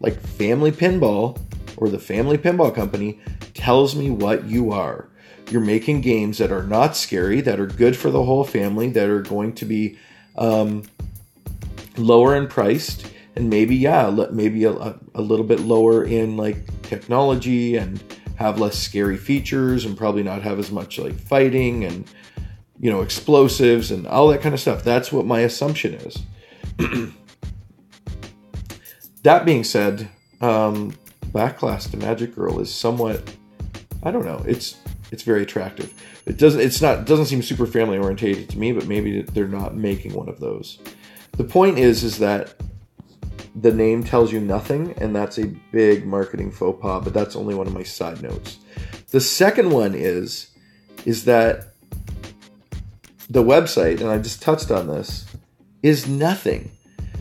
like 0.00 0.18
family 0.18 0.72
pinball 0.72 1.38
or 1.80 1.88
the 1.88 1.98
family 1.98 2.38
pinball 2.38 2.72
company 2.72 3.18
tells 3.54 3.96
me 3.96 4.10
what 4.10 4.44
you 4.44 4.70
are. 4.70 5.08
You're 5.50 5.60
making 5.60 6.02
games 6.02 6.38
that 6.38 6.52
are 6.52 6.62
not 6.62 6.96
scary, 6.96 7.40
that 7.40 7.58
are 7.58 7.66
good 7.66 7.96
for 7.96 8.10
the 8.10 8.22
whole 8.22 8.44
family, 8.44 8.88
that 8.90 9.08
are 9.08 9.22
going 9.22 9.54
to 9.54 9.64
be 9.64 9.98
um, 10.36 10.84
lower 11.96 12.36
in 12.36 12.46
priced, 12.46 13.10
and 13.34 13.50
maybe 13.50 13.74
yeah, 13.74 14.28
maybe 14.30 14.64
a, 14.64 14.72
a 15.14 15.20
little 15.20 15.44
bit 15.44 15.60
lower 15.60 16.04
in 16.04 16.36
like 16.36 16.82
technology 16.82 17.76
and 17.76 18.02
have 18.36 18.60
less 18.60 18.78
scary 18.78 19.16
features 19.16 19.84
and 19.84 19.96
probably 19.96 20.22
not 20.22 20.42
have 20.42 20.58
as 20.58 20.70
much 20.70 20.98
like 20.98 21.18
fighting 21.18 21.84
and 21.84 22.08
you 22.78 22.90
know 22.90 23.02
explosives 23.02 23.90
and 23.90 24.06
all 24.06 24.28
that 24.28 24.40
kind 24.40 24.54
of 24.54 24.60
stuff. 24.60 24.84
That's 24.84 25.12
what 25.12 25.26
my 25.26 25.40
assumption 25.40 25.94
is. 25.94 26.18
that 29.22 29.44
being 29.44 29.64
said, 29.64 30.08
um, 30.40 30.94
Backlash 31.32 31.90
to 31.90 31.96
Magic 31.96 32.34
Girl 32.34 32.60
is 32.60 32.72
somewhat 32.72 33.34
I 34.02 34.10
don't 34.10 34.24
know. 34.24 34.42
It's 34.46 34.76
it's 35.12 35.22
very 35.22 35.42
attractive. 35.42 35.92
It 36.26 36.38
doesn't 36.38 36.60
it's 36.60 36.80
not 36.80 37.04
doesn't 37.04 37.26
seem 37.26 37.42
super 37.42 37.66
family 37.66 37.98
orientated 37.98 38.48
to 38.50 38.58
me, 38.58 38.72
but 38.72 38.86
maybe 38.86 39.22
they're 39.22 39.48
not 39.48 39.76
making 39.76 40.14
one 40.14 40.28
of 40.28 40.40
those. 40.40 40.78
The 41.32 41.44
point 41.44 41.78
is 41.78 42.02
is 42.02 42.18
that 42.18 42.54
the 43.54 43.72
name 43.72 44.04
tells 44.04 44.32
you 44.32 44.40
nothing, 44.40 44.92
and 44.98 45.14
that's 45.14 45.38
a 45.38 45.46
big 45.72 46.06
marketing 46.06 46.52
faux 46.52 46.80
pas, 46.80 47.02
but 47.02 47.12
that's 47.12 47.34
only 47.34 47.54
one 47.54 47.66
of 47.66 47.74
my 47.74 47.82
side 47.82 48.22
notes. 48.22 48.58
The 49.10 49.20
second 49.20 49.70
one 49.70 49.94
is 49.94 50.50
is 51.04 51.24
that 51.24 51.74
the 53.28 53.42
website, 53.42 54.00
and 54.00 54.08
I 54.08 54.18
just 54.18 54.42
touched 54.42 54.70
on 54.70 54.88
this, 54.88 55.26
is 55.82 56.08
nothing. 56.08 56.70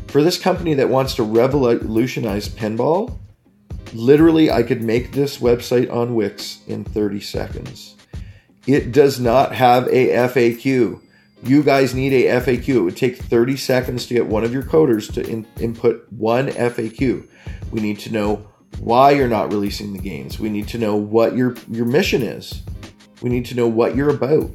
For 0.08 0.24
this 0.24 0.40
company 0.40 0.74
that 0.76 0.90
wants 0.90 1.14
to 1.16 1.24
revolutionize 1.24 2.50
pinball, 2.50 3.20
Literally, 3.94 4.52
I 4.52 4.64
could 4.64 4.84
make 4.84 5.12
this 5.12 5.38
website 5.38 5.92
on 5.92 6.16
Wix 6.16 6.60
in 6.68 6.84
30 6.84 7.20
seconds. 7.22 7.96
It 8.68 8.92
does 8.92 9.20
not 9.20 9.56
have 9.56 9.88
a 9.88 10.10
FAQ. 10.10 11.02
You 11.44 11.64
guys 11.64 11.96
need 11.96 12.14
a 12.14 12.40
FAQ. 12.42 12.68
It 12.68 12.82
would 12.82 12.98
take 12.98 13.18
30 13.18 13.58
seconds 13.58 14.06
to 14.08 14.14
get 14.14 14.28
one 14.28 14.44
of 14.44 14.54
your 14.54 14.64
coders 14.64 15.12
to 15.14 15.28
in- 15.28 15.48
input 15.60 16.06
one 16.12 16.50
FAQ. 16.50 17.28
We 17.72 17.82
need 17.82 18.00
to 18.00 18.12
know 18.12 18.48
why 18.80 19.12
you're 19.12 19.28
not 19.28 19.52
releasing 19.52 19.94
the 19.94 20.00
games. 20.00 20.40
We 20.40 20.50
need 20.50 20.68
to 20.70 20.78
know 20.78 20.96
what 20.96 21.36
your 21.36 21.56
your 21.70 21.86
mission 21.86 22.22
is. 22.22 22.62
We 23.22 23.30
need 23.30 23.46
to 23.48 23.56
know 23.56 23.68
what 23.68 23.96
you're 23.96 24.10
about. 24.10 24.52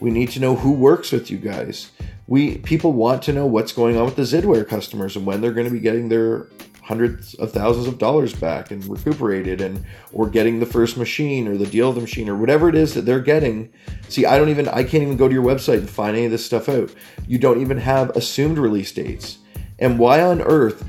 We 0.00 0.10
need 0.10 0.30
to 0.30 0.40
know 0.40 0.56
who 0.56 0.72
works 0.72 1.12
with 1.12 1.30
you 1.30 1.36
guys. 1.36 1.90
We 2.26 2.58
people 2.58 2.92
want 2.92 3.22
to 3.24 3.32
know 3.32 3.46
what's 3.46 3.72
going 3.72 3.96
on 3.96 4.04
with 4.04 4.16
the 4.16 4.22
Zidware 4.22 4.66
customers 4.66 5.16
and 5.16 5.26
when 5.26 5.40
they're 5.40 5.52
going 5.52 5.66
to 5.66 5.72
be 5.72 5.80
getting 5.80 6.08
their 6.08 6.46
hundreds 6.90 7.34
of 7.34 7.52
thousands 7.52 7.86
of 7.86 7.98
dollars 7.98 8.34
back 8.34 8.72
and 8.72 8.84
recuperated 8.86 9.60
and 9.60 9.84
or 10.12 10.28
getting 10.28 10.58
the 10.58 10.66
first 10.66 10.96
machine 10.96 11.46
or 11.46 11.56
the 11.56 11.64
deal 11.64 11.90
of 11.90 11.94
the 11.94 12.00
machine 12.00 12.28
or 12.28 12.36
whatever 12.36 12.68
it 12.68 12.74
is 12.74 12.94
that 12.94 13.02
they're 13.02 13.20
getting. 13.20 13.72
See 14.08 14.26
i 14.26 14.36
don't 14.36 14.48
even 14.48 14.66
i 14.66 14.82
can't 14.82 15.04
even 15.04 15.16
go 15.16 15.28
to 15.28 15.32
your 15.32 15.44
website 15.44 15.78
and 15.78 15.88
find 15.88 16.16
any 16.16 16.26
of 16.26 16.32
this 16.32 16.44
stuff 16.44 16.68
out. 16.68 16.92
You 17.28 17.38
don't 17.38 17.60
even 17.60 17.78
have 17.78 18.10
assumed 18.16 18.58
release 18.58 18.90
dates. 18.90 19.38
And 19.78 20.00
why 20.00 20.20
on 20.20 20.42
earth 20.42 20.84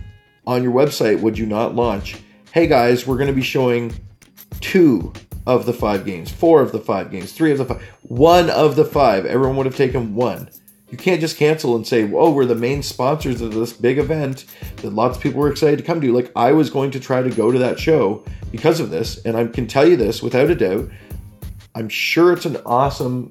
on 0.47 0.63
your 0.63 0.73
website 0.73 1.21
would 1.21 1.37
you 1.37 1.45
not 1.45 1.75
launch 1.75 2.17
hey 2.51 2.65
guys 2.65 3.05
we're 3.05 3.17
going 3.17 3.27
to 3.27 3.33
be 3.33 3.43
showing 3.43 3.93
two 4.59 5.13
of 5.45 5.67
the 5.67 5.73
five 5.73 6.03
games 6.03 6.31
four 6.31 6.63
of 6.63 6.71
the 6.71 6.79
five 6.79 7.11
games 7.11 7.31
three 7.31 7.51
of 7.51 7.59
the 7.59 7.65
five 7.65 7.83
one 8.01 8.49
of 8.49 8.75
the 8.75 8.85
five. 8.85 9.27
Everyone 9.27 9.55
would 9.57 9.67
have 9.67 9.77
taken 9.77 10.15
one 10.15 10.49
you 10.91 10.97
can't 10.97 11.21
just 11.21 11.37
cancel 11.37 11.75
and 11.75 11.87
say, 11.87 12.11
"Oh, 12.13 12.31
we're 12.31 12.45
the 12.45 12.53
main 12.53 12.83
sponsors 12.83 13.41
of 13.41 13.53
this 13.53 13.73
big 13.73 13.97
event 13.97 14.45
that 14.77 14.93
lots 14.93 15.17
of 15.17 15.23
people 15.23 15.39
were 15.39 15.49
excited 15.49 15.77
to 15.77 15.83
come 15.83 16.01
to." 16.01 16.13
Like 16.13 16.31
I 16.35 16.51
was 16.51 16.69
going 16.69 16.91
to 16.91 16.99
try 16.99 17.23
to 17.23 17.29
go 17.29 17.49
to 17.49 17.57
that 17.59 17.79
show 17.79 18.23
because 18.51 18.79
of 18.79 18.89
this, 18.89 19.17
and 19.25 19.37
I 19.37 19.47
can 19.47 19.67
tell 19.67 19.87
you 19.87 19.95
this 19.95 20.21
without 20.21 20.49
a 20.49 20.55
doubt. 20.55 20.89
I'm 21.73 21.87
sure 21.87 22.33
it's 22.33 22.45
an 22.45 22.57
awesome. 22.65 23.29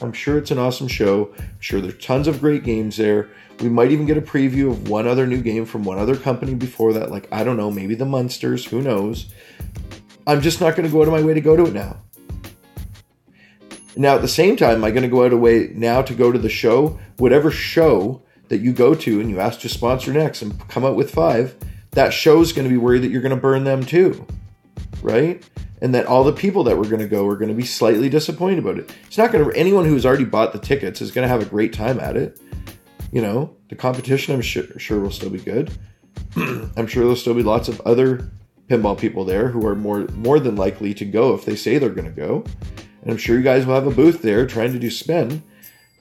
I'm 0.00 0.12
sure 0.12 0.38
it's 0.38 0.50
an 0.50 0.58
awesome 0.58 0.86
show. 0.86 1.34
I'm 1.38 1.60
sure 1.60 1.80
there's 1.80 1.98
tons 1.98 2.28
of 2.28 2.40
great 2.40 2.62
games 2.62 2.98
there. 2.98 3.30
We 3.60 3.68
might 3.68 3.90
even 3.90 4.06
get 4.06 4.16
a 4.16 4.22
preview 4.22 4.70
of 4.70 4.88
one 4.88 5.08
other 5.08 5.26
new 5.26 5.40
game 5.40 5.64
from 5.64 5.82
one 5.82 5.98
other 5.98 6.14
company 6.14 6.54
before 6.54 6.92
that. 6.92 7.10
Like 7.10 7.26
I 7.32 7.42
don't 7.42 7.56
know, 7.56 7.70
maybe 7.70 7.94
the 7.94 8.04
Munsters. 8.04 8.66
Who 8.66 8.82
knows? 8.82 9.32
I'm 10.26 10.42
just 10.42 10.60
not 10.60 10.76
going 10.76 10.86
to 10.86 10.92
go 10.92 11.00
out 11.00 11.08
of 11.08 11.14
my 11.14 11.22
way 11.22 11.32
to 11.32 11.40
go 11.40 11.56
to 11.56 11.64
it 11.64 11.72
now. 11.72 11.96
Now, 13.98 14.14
at 14.14 14.22
the 14.22 14.28
same 14.28 14.56
time, 14.56 14.76
am 14.76 14.84
I 14.84 14.92
going 14.92 15.02
to 15.02 15.08
go 15.08 15.24
out 15.24 15.32
of 15.32 15.40
way 15.40 15.72
now 15.74 16.02
to 16.02 16.14
go 16.14 16.30
to 16.30 16.38
the 16.38 16.48
show? 16.48 17.00
Whatever 17.16 17.50
show 17.50 18.22
that 18.46 18.58
you 18.58 18.72
go 18.72 18.94
to 18.94 19.20
and 19.20 19.28
you 19.28 19.40
ask 19.40 19.58
to 19.60 19.68
sponsor 19.68 20.12
next 20.12 20.40
and 20.40 20.56
come 20.68 20.84
out 20.84 20.94
with 20.94 21.10
five, 21.10 21.56
that 21.90 22.14
show 22.14 22.40
is 22.40 22.52
going 22.52 22.62
to 22.62 22.70
be 22.70 22.76
worried 22.78 23.02
that 23.02 23.10
you're 23.10 23.20
going 23.20 23.34
to 23.34 23.40
burn 23.40 23.64
them 23.64 23.84
too, 23.84 24.24
right? 25.02 25.42
And 25.82 25.92
that 25.96 26.06
all 26.06 26.22
the 26.22 26.32
people 26.32 26.62
that 26.64 26.78
were 26.78 26.84
going 26.84 27.00
to 27.00 27.08
go 27.08 27.26
are 27.26 27.34
going 27.34 27.48
to 27.48 27.56
be 27.56 27.64
slightly 27.64 28.08
disappointed 28.08 28.60
about 28.60 28.78
it. 28.78 28.88
It's 29.08 29.18
not 29.18 29.32
going 29.32 29.44
to, 29.44 29.58
anyone 29.58 29.84
who's 29.84 30.06
already 30.06 30.24
bought 30.24 30.52
the 30.52 30.60
tickets 30.60 31.02
is 31.02 31.10
going 31.10 31.24
to 31.24 31.28
have 31.28 31.42
a 31.42 31.50
great 31.50 31.72
time 31.72 31.98
at 31.98 32.16
it. 32.16 32.40
You 33.10 33.20
know, 33.20 33.56
the 33.68 33.74
competition, 33.74 34.32
I'm 34.32 34.42
sure, 34.42 34.78
sure 34.78 35.00
will 35.00 35.10
still 35.10 35.30
be 35.30 35.40
good. 35.40 35.76
I'm 36.36 36.86
sure 36.86 37.02
there'll 37.02 37.16
still 37.16 37.34
be 37.34 37.42
lots 37.42 37.66
of 37.66 37.80
other 37.80 38.30
pinball 38.68 38.96
people 38.96 39.24
there 39.24 39.48
who 39.48 39.66
are 39.66 39.74
more 39.74 40.06
more 40.08 40.38
than 40.38 40.54
likely 40.54 40.94
to 40.94 41.04
go 41.04 41.34
if 41.34 41.46
they 41.46 41.56
say 41.56 41.78
they're 41.78 41.88
going 41.88 42.14
to 42.14 42.20
go. 42.20 42.44
And 43.08 43.14
I'm 43.14 43.18
sure 43.18 43.38
you 43.38 43.42
guys 43.42 43.64
will 43.64 43.74
have 43.74 43.86
a 43.86 43.90
booth 43.90 44.20
there 44.20 44.46
trying 44.46 44.74
to 44.74 44.78
do 44.78 44.90
spin. 44.90 45.42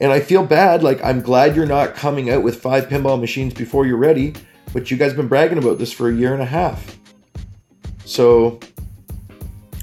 And 0.02 0.12
I 0.12 0.20
feel 0.20 0.46
bad. 0.46 0.84
Like, 0.84 1.02
I'm 1.02 1.22
glad 1.22 1.56
you're 1.56 1.66
not 1.66 1.96
coming 1.96 2.30
out 2.30 2.44
with 2.44 2.62
five 2.62 2.90
pinball 2.90 3.18
machines 3.18 3.54
before 3.54 3.86
you're 3.86 3.96
ready, 3.96 4.34
but 4.74 4.92
you 4.92 4.98
guys 4.98 5.12
have 5.12 5.16
been 5.16 5.30
bragging 5.30 5.58
about 5.58 5.78
this 5.78 5.94
for 5.94 6.10
a 6.10 6.14
year 6.14 6.34
and 6.34 6.42
a 6.42 6.46
half. 6.46 7.00
So, 8.04 8.60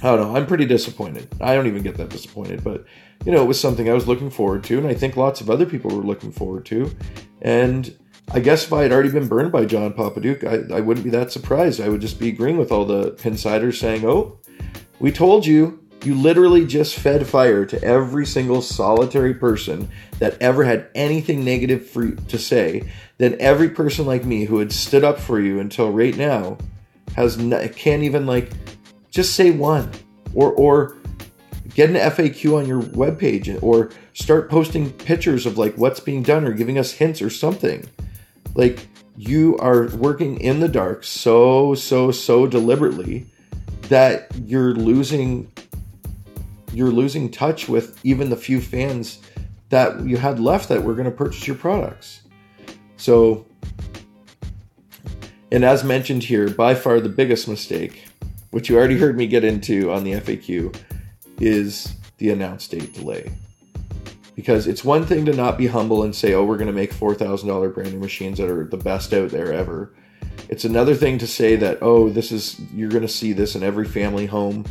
I 0.02 0.14
don't 0.14 0.20
know. 0.20 0.36
I'm 0.36 0.44
pretty 0.44 0.66
disappointed. 0.66 1.26
I 1.40 1.54
don't 1.54 1.66
even 1.66 1.82
get 1.82 1.96
that 1.96 2.10
disappointed, 2.10 2.62
but 2.62 2.84
you 3.24 3.32
know, 3.32 3.40
it 3.40 3.46
was 3.46 3.58
something 3.58 3.88
I 3.88 3.94
was 3.94 4.06
looking 4.06 4.28
forward 4.28 4.62
to, 4.64 4.76
and 4.76 4.86
I 4.86 4.92
think 4.92 5.16
lots 5.16 5.40
of 5.40 5.48
other 5.48 5.64
people 5.64 5.96
were 5.96 6.02
looking 6.02 6.30
forward 6.30 6.66
to. 6.66 6.94
And 7.40 7.96
I 8.32 8.40
guess 8.40 8.66
if 8.66 8.72
I 8.74 8.82
had 8.82 8.92
already 8.92 9.08
been 9.08 9.28
burned 9.28 9.50
by 9.50 9.64
John 9.64 9.94
Popadiuk, 9.94 10.44
I, 10.44 10.76
I 10.76 10.80
wouldn't 10.82 11.04
be 11.04 11.10
that 11.10 11.32
surprised. 11.32 11.80
I 11.80 11.88
would 11.88 12.02
just 12.02 12.20
be 12.20 12.28
agreeing 12.28 12.58
with 12.58 12.70
all 12.70 12.84
the 12.84 13.12
pinsiders 13.12 13.80
saying, 13.80 14.04
oh, 14.04 14.40
we 14.98 15.10
told 15.10 15.46
you 15.46 15.83
you 16.04 16.14
literally 16.14 16.66
just 16.66 16.98
fed 16.98 17.26
fire 17.26 17.64
to 17.66 17.82
every 17.82 18.26
single 18.26 18.62
solitary 18.62 19.34
person 19.34 19.88
that 20.18 20.40
ever 20.40 20.64
had 20.64 20.88
anything 20.94 21.44
negative 21.44 21.88
for 21.88 22.04
you 22.04 22.16
to 22.28 22.38
say. 22.38 22.90
Then 23.18 23.36
every 23.40 23.68
person 23.68 24.06
like 24.06 24.24
me 24.24 24.44
who 24.44 24.58
had 24.58 24.72
stood 24.72 25.04
up 25.04 25.18
for 25.18 25.40
you 25.40 25.60
until 25.60 25.90
right 25.90 26.16
now 26.16 26.58
has 27.16 27.38
no, 27.38 27.66
can't 27.68 28.02
even 28.02 28.26
like 28.26 28.50
just 29.10 29.34
say 29.34 29.50
one 29.50 29.90
or 30.34 30.52
or 30.52 30.96
get 31.74 31.90
an 31.90 31.96
FAQ 31.96 32.58
on 32.58 32.66
your 32.66 32.82
webpage 32.82 33.60
or 33.62 33.90
start 34.12 34.48
posting 34.48 34.92
pictures 34.92 35.46
of 35.46 35.58
like 35.58 35.74
what's 35.76 36.00
being 36.00 36.22
done 36.22 36.44
or 36.44 36.52
giving 36.52 36.78
us 36.78 36.92
hints 36.92 37.20
or 37.20 37.30
something. 37.30 37.88
Like 38.54 38.86
you 39.16 39.56
are 39.58 39.88
working 39.96 40.40
in 40.40 40.60
the 40.60 40.68
dark 40.68 41.04
so 41.04 41.74
so 41.74 42.10
so 42.10 42.46
deliberately 42.46 43.26
that 43.88 44.30
you're 44.46 44.74
losing 44.74 45.50
you're 46.74 46.90
losing 46.90 47.30
touch 47.30 47.68
with 47.68 47.98
even 48.04 48.30
the 48.30 48.36
few 48.36 48.60
fans 48.60 49.20
that 49.70 50.04
you 50.06 50.16
had 50.16 50.38
left 50.38 50.68
that 50.68 50.82
were 50.82 50.94
going 50.94 51.04
to 51.04 51.10
purchase 51.10 51.46
your 51.46 51.56
products. 51.56 52.22
So, 52.96 53.46
and 55.50 55.64
as 55.64 55.84
mentioned 55.84 56.24
here, 56.24 56.50
by 56.50 56.74
far 56.74 57.00
the 57.00 57.08
biggest 57.08 57.48
mistake, 57.48 58.04
which 58.50 58.68
you 58.68 58.76
already 58.76 58.98
heard 58.98 59.16
me 59.16 59.26
get 59.26 59.44
into 59.44 59.92
on 59.92 60.04
the 60.04 60.12
FAQ, 60.12 60.76
is 61.40 61.94
the 62.18 62.30
announced 62.30 62.70
date 62.70 62.92
delay. 62.94 63.32
Because 64.34 64.66
it's 64.66 64.84
one 64.84 65.06
thing 65.06 65.24
to 65.26 65.32
not 65.32 65.58
be 65.58 65.66
humble 65.66 66.02
and 66.02 66.14
say, 66.14 66.34
oh, 66.34 66.44
we're 66.44 66.56
going 66.56 66.66
to 66.66 66.72
make 66.72 66.92
$4,000 66.92 67.74
brand 67.74 67.92
new 67.92 68.00
machines 68.00 68.38
that 68.38 68.50
are 68.50 68.64
the 68.64 68.76
best 68.76 69.12
out 69.12 69.30
there 69.30 69.52
ever. 69.52 69.94
It's 70.48 70.64
another 70.64 70.94
thing 70.94 71.18
to 71.18 71.26
say 71.26 71.56
that, 71.56 71.78
oh, 71.82 72.10
this 72.10 72.32
is, 72.32 72.60
you're 72.72 72.90
going 72.90 73.02
to 73.02 73.08
see 73.08 73.32
this 73.32 73.54
in 73.54 73.62
every 73.62 73.86
family 73.86 74.26
home 74.26 74.64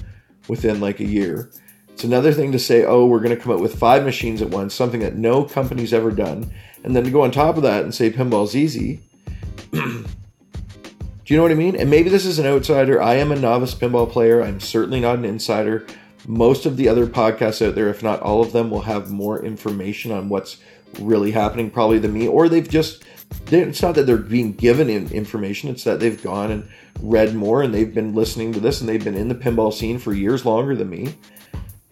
within 0.48 0.79
like 0.79 1.00
a 1.00 1.05
year. 1.05 1.51
It's 1.94 2.04
another 2.04 2.34
thing 2.34 2.52
to 2.52 2.60
say, 2.60 2.84
oh, 2.84 3.06
we're 3.06 3.20
going 3.20 3.36
to 3.36 3.42
come 3.42 3.54
out 3.54 3.62
with 3.62 3.78
five 3.78 4.04
machines 4.04 4.42
at 4.42 4.50
once, 4.50 4.74
something 4.74 5.00
that 5.00 5.16
no 5.16 5.44
company's 5.44 5.94
ever 5.94 6.12
done, 6.12 6.52
and 6.84 6.96
then 6.96 7.04
to 7.06 7.12
go 7.12 7.22
on 7.22 7.32
top 7.32 7.56
of 7.56 7.64
that 7.64 7.84
and 7.84 7.94
say 7.94 8.12
pinball's 8.12 8.56
easy. 8.56 9.00
Do 9.72 11.34
you 11.34 11.38
know 11.38 11.44
what 11.44 11.52
I 11.52 11.56
mean? 11.56 11.78
And 11.78 11.90
maybe 11.90 12.10
this 12.10 12.26
is 12.26 12.40
an 12.40 12.46
outsider. 12.46 13.02
I 13.02 13.16
am 13.16 13.32
a 13.32 13.36
novice 13.36 13.74
pinball 13.74 14.10
player. 14.12 14.42
I'm 14.42 14.60
certainly 14.60 15.00
not 15.00 15.18
an 15.18 15.24
insider. 15.24 15.88
Most 16.28 16.66
of 16.66 16.76
the 16.76 16.90
other 16.90 17.08
podcasts 17.08 17.66
out 17.66 17.76
there, 17.76 17.90
if 17.90 18.04
not 18.04 18.20
all 18.22 18.42
of 18.42 18.52
them, 18.52 18.70
will 18.70 18.82
have 18.82 19.10
more 19.10 19.44
information 19.44 20.12
on 20.12 20.28
what's 20.28 20.58
really 21.00 21.32
happening 21.32 21.70
probably 21.70 22.00
than 22.00 22.14
me, 22.14 22.28
or 22.28 22.50
they've 22.50 22.70
just 22.70 23.04
it's 23.48 23.82
not 23.82 23.96
that 23.96 24.06
they're 24.06 24.18
being 24.18 24.54
given 24.54 24.90
information; 24.90 25.70
it's 25.70 25.84
that 25.86 26.00
they've 26.00 26.22
gone 26.22 26.52
and 26.52 26.70
read 27.02 27.34
more 27.34 27.64
and 27.64 27.74
they've 27.74 27.94
been 27.94 28.14
listening 28.14 28.54
to 28.54 28.60
this 28.60 28.80
and 28.80 28.90
they've 28.90 29.04
been 29.04 29.18
in 29.18 29.28
the 29.28 29.36
pinball 29.36 29.74
scene 29.74 30.00
for 30.00 30.14
years 30.14 30.46
longer 30.46 30.76
than 30.76 30.90
me, 30.90 31.16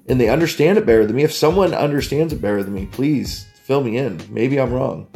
and 0.08 0.20
they 0.20 0.30
understand 0.30 0.78
it 0.78 0.86
better 0.86 1.06
than 1.06 1.16
me. 1.16 1.24
If 1.24 1.34
someone 1.34 1.74
understands 1.74 2.34
it 2.34 2.42
better 2.42 2.64
than 2.64 2.74
me, 2.74 2.88
please 2.88 3.46
fill 3.64 3.84
me 3.84 3.98
in. 3.98 4.22
Maybe 4.30 4.60
I'm 4.60 4.74
wrong, 4.74 5.08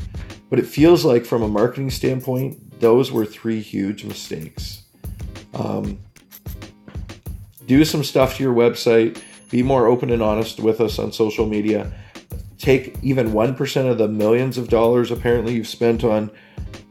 but 0.50 0.60
it 0.60 0.66
feels 0.66 1.04
like 1.06 1.26
from 1.26 1.42
a 1.42 1.48
marketing 1.48 1.90
standpoint, 1.90 2.80
those 2.80 3.12
were 3.12 3.26
three 3.26 3.62
huge 3.62 4.04
mistakes. 4.04 4.84
Um, 5.54 6.00
do 7.66 7.84
some 7.86 8.04
stuff 8.04 8.38
to 8.38 8.44
your 8.44 8.54
website. 8.54 9.22
Be 9.50 9.64
more 9.64 9.88
open 9.88 10.10
and 10.10 10.22
honest 10.22 10.60
with 10.60 10.82
us 10.82 11.00
on 11.00 11.12
social 11.12 11.46
media 11.46 11.92
take 12.58 12.98
even 13.04 13.30
1% 13.30 13.92
of 13.92 13.98
the 13.98 14.08
millions 14.08 14.58
of 14.58 14.70
dollars 14.70 15.12
apparently 15.12 15.54
you've 15.54 15.68
spent 15.68 16.04
on 16.04 16.32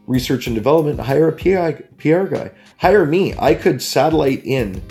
research 0.07 0.47
and 0.47 0.55
development, 0.55 1.01
hire 1.01 1.29
a 1.29 1.33
PR 1.33 2.25
guy. 2.25 2.51
Hire 2.79 3.07
me. 3.07 3.35
I 3.39 3.55
could 3.55 3.83
satellite 3.83 4.45
in 4.45 4.83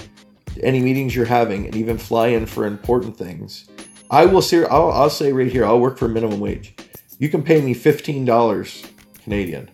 any 0.61 0.81
meetings 0.81 1.15
you're 1.15 1.25
having 1.25 1.65
and 1.65 1.75
even 1.75 1.97
fly 1.97 2.27
in 2.27 2.45
for 2.45 2.65
important 2.65 3.17
things. 3.17 3.69
I 4.09 4.25
will 4.25 4.41
say, 4.41 4.63
I'll, 4.65 4.91
I'll 4.91 5.09
say 5.09 5.31
right 5.31 5.51
here, 5.51 5.65
I'll 5.65 5.79
work 5.79 5.97
for 5.97 6.07
minimum 6.07 6.39
wage. 6.39 6.75
You 7.17 7.29
can 7.29 7.43
pay 7.43 7.61
me 7.61 7.73
$15 7.73 8.89
Canadian. 9.23 9.69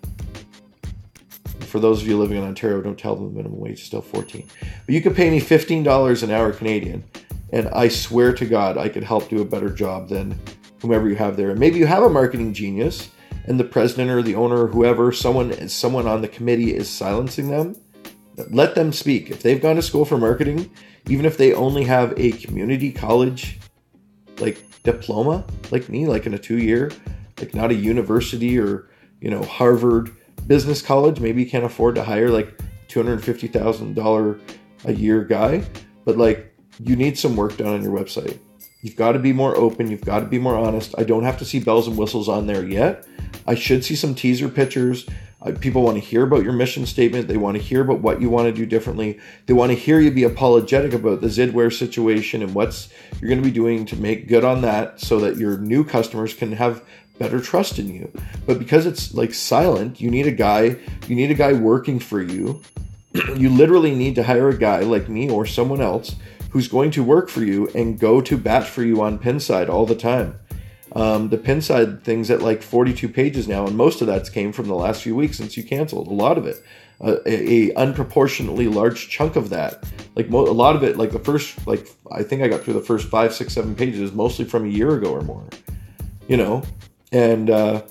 For 1.61 1.79
those 1.79 2.01
of 2.01 2.07
you 2.07 2.17
living 2.17 2.37
in 2.37 2.43
Ontario, 2.43 2.81
don't 2.81 2.97
tell 2.97 3.15
them 3.15 3.25
the 3.25 3.35
minimum 3.35 3.59
wage 3.59 3.79
is 3.79 3.85
still 3.85 4.01
14. 4.01 4.47
But 4.85 4.95
you 4.95 5.01
can 5.01 5.13
pay 5.13 5.29
me 5.29 5.39
$15 5.39 6.23
an 6.23 6.31
hour 6.31 6.51
Canadian, 6.51 7.03
and 7.51 7.67
I 7.69 7.87
swear 7.87 8.33
to 8.33 8.45
God, 8.45 8.77
I 8.77 8.89
could 8.89 9.03
help 9.03 9.29
do 9.29 9.41
a 9.41 9.45
better 9.45 9.69
job 9.69 10.09
than 10.09 10.39
whomever 10.81 11.09
you 11.09 11.15
have 11.15 11.37
there. 11.37 11.51
And 11.51 11.59
maybe 11.59 11.77
you 11.77 11.85
have 11.85 12.03
a 12.03 12.09
marketing 12.09 12.53
genius 12.53 13.09
and 13.45 13.59
the 13.59 13.63
president 13.63 14.11
or 14.11 14.21
the 14.21 14.35
owner 14.35 14.65
or 14.65 14.67
whoever, 14.67 15.11
someone 15.11 15.67
someone 15.69 16.07
on 16.07 16.21
the 16.21 16.27
committee 16.27 16.75
is 16.75 16.89
silencing 16.89 17.49
them. 17.49 17.75
Let 18.49 18.75
them 18.75 18.93
speak. 18.93 19.29
If 19.29 19.43
they've 19.43 19.61
gone 19.61 19.75
to 19.75 19.81
school 19.81 20.05
for 20.05 20.17
marketing, 20.17 20.71
even 21.07 21.25
if 21.25 21.37
they 21.37 21.53
only 21.53 21.83
have 21.85 22.13
a 22.17 22.31
community 22.31 22.91
college 22.91 23.59
like 24.39 24.63
diploma, 24.83 25.45
like 25.71 25.89
me, 25.89 26.07
like 26.07 26.25
in 26.25 26.33
a 26.33 26.39
two 26.39 26.57
year, 26.57 26.91
like 27.39 27.53
not 27.53 27.71
a 27.71 27.75
university 27.75 28.59
or, 28.59 28.89
you 29.21 29.29
know, 29.29 29.43
Harvard 29.43 30.11
business 30.47 30.81
college, 30.81 31.19
maybe 31.19 31.43
you 31.43 31.49
can't 31.49 31.65
afford 31.65 31.95
to 31.95 32.03
hire 32.03 32.29
like 32.29 32.57
$250,000 32.87 34.41
a 34.85 34.93
year 34.93 35.23
guy, 35.23 35.63
but 36.05 36.17
like 36.17 36.55
you 36.79 36.95
need 36.95 37.17
some 37.17 37.35
work 37.35 37.57
done 37.57 37.73
on 37.73 37.83
your 37.83 37.91
website 37.91 38.39
You've 38.81 38.95
got 38.95 39.11
to 39.11 39.19
be 39.19 39.33
more 39.33 39.55
open. 39.57 39.91
You've 39.91 40.05
got 40.05 40.21
to 40.21 40.25
be 40.25 40.39
more 40.39 40.55
honest. 40.55 40.95
I 40.97 41.03
don't 41.03 41.23
have 41.23 41.37
to 41.39 41.45
see 41.45 41.59
bells 41.59 41.87
and 41.87 41.97
whistles 41.97 42.29
on 42.29 42.47
there 42.47 42.65
yet. 42.65 43.05
I 43.45 43.55
should 43.55 43.83
see 43.83 43.95
some 43.95 44.15
teaser 44.15 44.47
pictures. 44.47 45.05
Uh, 45.41 45.51
people 45.59 45.83
want 45.83 45.95
to 45.95 46.03
hear 46.03 46.23
about 46.23 46.43
your 46.43 46.53
mission 46.53 46.85
statement. 46.85 47.27
They 47.27 47.37
want 47.37 47.57
to 47.57 47.63
hear 47.63 47.81
about 47.81 47.99
what 47.99 48.21
you 48.21 48.29
want 48.29 48.47
to 48.47 48.53
do 48.53 48.65
differently. 48.65 49.19
They 49.45 49.53
want 49.53 49.71
to 49.71 49.77
hear 49.77 49.99
you 49.99 50.11
be 50.11 50.23
apologetic 50.23 50.93
about 50.93 51.21
the 51.21 51.27
Zidware 51.27 51.73
situation 51.73 52.41
and 52.41 52.53
what's 52.53 52.89
you're 53.19 53.29
going 53.29 53.41
to 53.41 53.47
be 53.47 53.53
doing 53.53 53.85
to 53.87 53.95
make 53.97 54.27
good 54.27 54.45
on 54.45 54.61
that 54.61 54.99
so 54.99 55.19
that 55.19 55.37
your 55.37 55.57
new 55.57 55.83
customers 55.83 56.33
can 56.33 56.53
have 56.53 56.83
better 57.17 57.41
trust 57.41 57.79
in 57.79 57.93
you. 57.93 58.11
But 58.45 58.59
because 58.59 58.85
it's 58.85 59.13
like 59.13 59.33
silent, 59.33 59.99
you 59.99 60.09
need 60.09 60.27
a 60.27 60.31
guy, 60.31 60.77
you 61.07 61.15
need 61.15 61.31
a 61.31 61.35
guy 61.35 61.51
working 61.51 61.99
for 61.99 62.21
you. 62.21 62.61
you 63.35 63.49
literally 63.49 63.93
need 63.93 64.15
to 64.15 64.23
hire 64.23 64.49
a 64.49 64.57
guy 64.57 64.81
like 64.81 65.09
me 65.09 65.29
or 65.29 65.45
someone 65.45 65.81
else 65.81 66.15
who's 66.51 66.67
going 66.67 66.91
to 66.91 67.03
work 67.03 67.29
for 67.29 67.43
you 67.43 67.67
and 67.75 67.99
go 67.99 68.21
to 68.21 68.37
bat 68.37 68.65
for 68.65 68.83
you 68.83 69.01
on 69.01 69.19
Pinside 69.19 69.69
all 69.69 69.85
the 69.85 69.95
time. 69.95 70.39
Um, 70.93 71.29
the 71.29 71.37
Pinside 71.37 72.01
thing's 72.03 72.31
at 72.31 72.41
like 72.41 72.63
42 72.63 73.09
pages 73.09 73.47
now, 73.47 73.67
and 73.67 73.77
most 73.77 74.01
of 74.01 74.07
that's 74.07 74.29
came 74.29 74.51
from 74.51 74.67
the 74.67 74.75
last 74.75 75.03
few 75.03 75.15
weeks 75.15 75.37
since 75.37 75.55
you 75.55 75.63
canceled. 75.63 76.07
A 76.07 76.13
lot 76.13 76.37
of 76.37 76.47
it, 76.47 76.63
uh, 76.99 77.17
a, 77.25 77.69
a, 77.69 77.73
unproportionately 77.75 78.67
large 78.67 79.09
chunk 79.09 79.35
of 79.35 79.49
that, 79.51 79.83
like 80.15 80.29
mo- 80.29 80.47
a 80.47 80.51
lot 80.51 80.75
of 80.75 80.83
it, 80.83 80.97
like 80.97 81.11
the 81.11 81.19
first, 81.19 81.67
like 81.67 81.87
I 82.11 82.23
think 82.23 82.41
I 82.41 82.47
got 82.47 82.61
through 82.61 82.73
the 82.73 82.81
first 82.81 83.07
five, 83.07 83.33
six, 83.33 83.53
seven 83.53 83.75
pages, 83.75 84.11
mostly 84.13 84.45
from 84.45 84.65
a 84.65 84.69
year 84.69 84.95
ago 84.95 85.11
or 85.13 85.21
more. 85.21 85.45
You 86.27 86.37
know, 86.37 86.63
and 87.11 87.49
uh, 87.49 87.83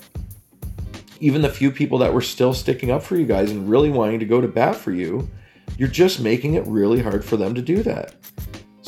even 1.21 1.41
the 1.41 1.49
few 1.49 1.71
people 1.71 1.97
that 1.99 2.13
were 2.13 2.21
still 2.21 2.53
sticking 2.53 2.91
up 2.91 3.03
for 3.03 3.15
you 3.15 3.25
guys 3.25 3.51
and 3.51 3.69
really 3.69 3.89
wanting 3.89 4.19
to 4.19 4.25
go 4.25 4.41
to 4.41 4.47
bat 4.47 4.75
for 4.75 4.91
you, 4.91 5.29
you're 5.77 5.87
just 5.87 6.19
making 6.19 6.55
it 6.55 6.65
really 6.67 7.01
hard 7.01 7.23
for 7.23 7.37
them 7.37 7.55
to 7.55 7.61
do 7.61 7.83
that. 7.83 8.15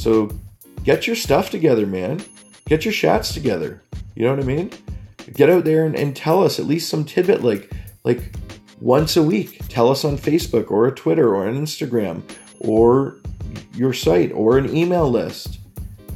So 0.01 0.31
get 0.83 1.05
your 1.05 1.15
stuff 1.15 1.51
together, 1.51 1.85
man. 1.85 2.25
Get 2.65 2.85
your 2.85 2.91
shots 2.91 3.35
together. 3.35 3.83
You 4.15 4.23
know 4.23 4.31
what 4.31 4.43
I 4.43 4.47
mean? 4.47 4.71
Get 5.31 5.47
out 5.47 5.63
there 5.63 5.85
and, 5.85 5.95
and 5.95 6.15
tell 6.15 6.43
us 6.43 6.57
at 6.57 6.65
least 6.65 6.89
some 6.89 7.05
tidbit 7.05 7.43
like 7.43 7.71
like 8.03 8.33
once 8.79 9.15
a 9.15 9.21
week. 9.21 9.61
Tell 9.69 9.91
us 9.91 10.03
on 10.03 10.17
Facebook 10.17 10.71
or 10.71 10.87
a 10.87 10.91
Twitter 10.91 11.35
or 11.35 11.47
an 11.47 11.55
Instagram 11.55 12.23
or 12.59 13.17
your 13.75 13.93
site 13.93 14.31
or 14.31 14.57
an 14.57 14.75
email 14.75 15.07
list. 15.07 15.59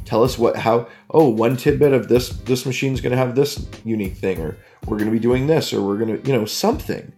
Tell 0.04 0.24
us 0.24 0.36
what 0.36 0.56
how 0.56 0.88
oh 1.10 1.28
one 1.28 1.56
tidbit 1.56 1.92
of 1.92 2.08
this 2.08 2.30
this 2.30 2.66
machine's 2.66 3.00
going 3.00 3.12
to 3.12 3.16
have 3.16 3.36
this 3.36 3.68
unique 3.84 4.16
thing 4.16 4.40
or 4.40 4.56
we're 4.88 4.98
going 4.98 5.10
to 5.10 5.16
be 5.16 5.20
doing 5.20 5.46
this 5.46 5.72
or 5.72 5.80
we're 5.80 5.96
going 5.96 6.20
to 6.20 6.28
you 6.28 6.36
know 6.36 6.44
something. 6.44 7.12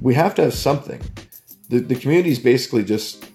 We 0.00 0.14
have 0.14 0.34
to 0.36 0.44
have 0.44 0.54
something. 0.54 1.02
The 1.68 1.80
the 1.80 1.96
community 1.96 2.30
is 2.30 2.38
basically 2.38 2.82
just 2.82 3.25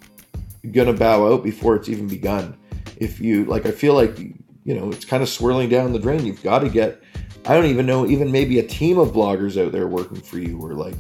gonna 0.70 0.94
bow 0.94 1.34
out 1.34 1.44
before 1.44 1.76
it's 1.76 1.90
even 1.90 2.08
begun. 2.08 2.58
If 2.98 3.20
you 3.20 3.46
like, 3.46 3.66
I 3.66 3.72
feel 3.72 3.94
like 3.94 4.18
you 4.20 4.76
know 4.76 4.92
it's 4.92 5.06
kind 5.06 5.24
of 5.24 5.30
swirling 5.30 5.70
down 5.70 5.94
the 5.94 6.00
drain. 6.00 6.26
You've 6.26 6.44
got 6.44 6.60
to 6.60 6.70
get. 6.70 7.02
I 7.44 7.56
don't 7.56 7.66
even 7.66 7.88
know, 7.88 8.06
even 8.06 8.32
maybe 8.32 8.60
a 8.60 8.68
team 8.68 9.00
of 9.00 9.14
bloggers 9.14 9.60
out 9.60 9.72
there 9.72 9.88
working 9.88 10.22
for 10.22 10.38
you, 10.38 10.60
or 10.64 10.74
like 10.74 10.94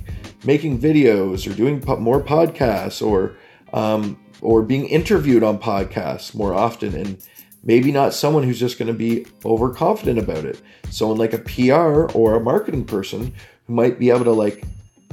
making 0.43 0.79
videos, 0.79 1.49
or 1.49 1.55
doing 1.55 1.83
more 2.01 2.21
podcasts, 2.21 3.05
or 3.05 3.35
um, 3.73 4.19
or 4.41 4.63
being 4.63 4.87
interviewed 4.87 5.43
on 5.43 5.59
podcasts 5.59 6.33
more 6.33 6.53
often, 6.53 6.95
and 6.95 7.23
maybe 7.63 7.91
not 7.91 8.13
someone 8.13 8.43
who's 8.43 8.59
just 8.59 8.79
going 8.79 8.87
to 8.87 8.97
be 8.97 9.25
overconfident 9.45 10.17
about 10.17 10.45
it. 10.45 10.61
Someone 10.89 11.17
like 11.17 11.33
a 11.33 11.37
PR 11.37 12.11
or 12.17 12.35
a 12.35 12.39
marketing 12.39 12.85
person 12.85 13.33
who 13.67 13.73
might 13.73 13.99
be 13.99 14.09
able 14.09 14.25
to 14.25 14.31
like 14.31 14.63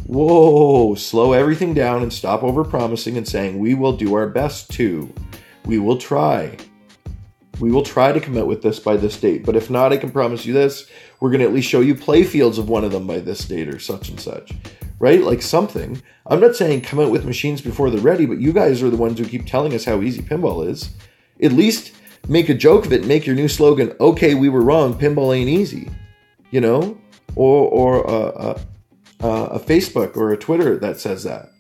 whoa, 0.09 0.94
slow 0.94 1.35
everything 1.35 1.75
down 1.75 2.03
and 2.03 2.12
stop 2.12 2.42
over 2.42 2.64
promising 2.64 3.18
and 3.18 3.29
saying, 3.29 3.59
we 3.59 3.75
will 3.75 3.92
do 3.92 4.14
our 4.14 4.27
best 4.27 4.71
to. 4.71 5.12
We 5.66 5.79
will 5.79 5.99
try. 5.99 6.57
We 7.61 7.71
will 7.71 7.83
try 7.83 8.12
to 8.12 8.21
commit 8.21 8.47
with 8.47 8.62
this 8.62 8.81
by 8.81 8.97
this 8.97 9.21
date. 9.21 9.44
But 9.44 9.55
if 9.55 9.68
not, 9.68 9.92
I 9.92 9.99
can 9.99 10.11
promise 10.11 10.47
you 10.47 10.55
this 10.55 10.88
we're 11.21 11.31
going 11.31 11.40
to 11.40 11.47
at 11.47 11.53
least 11.53 11.68
show 11.68 11.81
you 11.81 11.94
play 11.94 12.23
fields 12.23 12.59
of 12.59 12.68
one 12.68 12.85
of 12.85 12.92
them 12.92 13.07
by 13.07 13.18
this 13.18 13.44
date 13.44 13.68
or 13.68 13.79
such 13.79 14.09
and 14.09 14.18
such. 14.18 14.53
Right? 14.99 15.21
Like 15.21 15.42
something. 15.42 16.01
I'm 16.27 16.40
not 16.40 16.57
saying 16.57 16.81
come 16.81 17.01
out 17.01 17.11
with 17.11 17.27
machines 17.27 17.61
before 17.61 17.90
they're 17.90 18.01
ready, 18.01 18.25
but 18.25 18.40
you 18.40 18.53
guys 18.53 18.83
are 18.83 18.90
the 18.90 18.97
ones 18.97 19.18
who 19.18 19.27
keep 19.27 19.47
telling 19.47 19.75
us 19.75 19.85
how 19.85 20.01
easy 20.01 20.23
pinball 20.23 20.66
is. 20.66 20.90
At 21.42 21.53
least 21.53 21.92
make 22.29 22.49
a 22.49 22.55
joke 22.55 22.87
of 22.87 22.92
it 22.92 23.05
make 23.05 23.27
your 23.27 23.37
new 23.37 23.49
slogan, 23.49 23.94
okay, 24.01 24.35
we 24.35 24.49
were 24.49 24.62
wrong, 24.62 24.94
pinball 24.94 25.37
ain't 25.37 25.51
easy. 25.51 25.90
You 26.51 26.62
know? 26.62 26.99
Or, 27.37 27.68
or 27.68 28.11
uh, 28.11 28.31
uh, 28.31 28.61
uh, 29.22 29.48
a 29.52 29.59
Facebook 29.59 30.16
or 30.16 30.33
a 30.33 30.37
Twitter 30.37 30.78
that 30.78 31.00
says 31.00 31.24
that. 31.24 31.50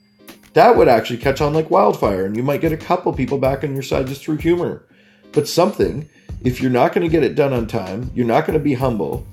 That 0.54 0.76
would 0.76 0.88
actually 0.88 1.18
catch 1.18 1.40
on 1.40 1.54
like 1.54 1.70
wildfire, 1.70 2.24
and 2.24 2.36
you 2.36 2.42
might 2.42 2.60
get 2.60 2.72
a 2.72 2.76
couple 2.76 3.12
people 3.12 3.38
back 3.38 3.64
on 3.64 3.74
your 3.74 3.82
side 3.82 4.06
just 4.06 4.22
through 4.22 4.38
humor. 4.38 4.86
But 5.32 5.46
something, 5.46 6.08
if 6.42 6.60
you're 6.60 6.70
not 6.70 6.92
going 6.92 7.06
to 7.06 7.12
get 7.12 7.22
it 7.22 7.34
done 7.34 7.52
on 7.52 7.66
time, 7.66 8.10
you're 8.14 8.26
not 8.26 8.46
going 8.46 8.58
to 8.58 8.64
be 8.64 8.74
humble, 8.74 9.26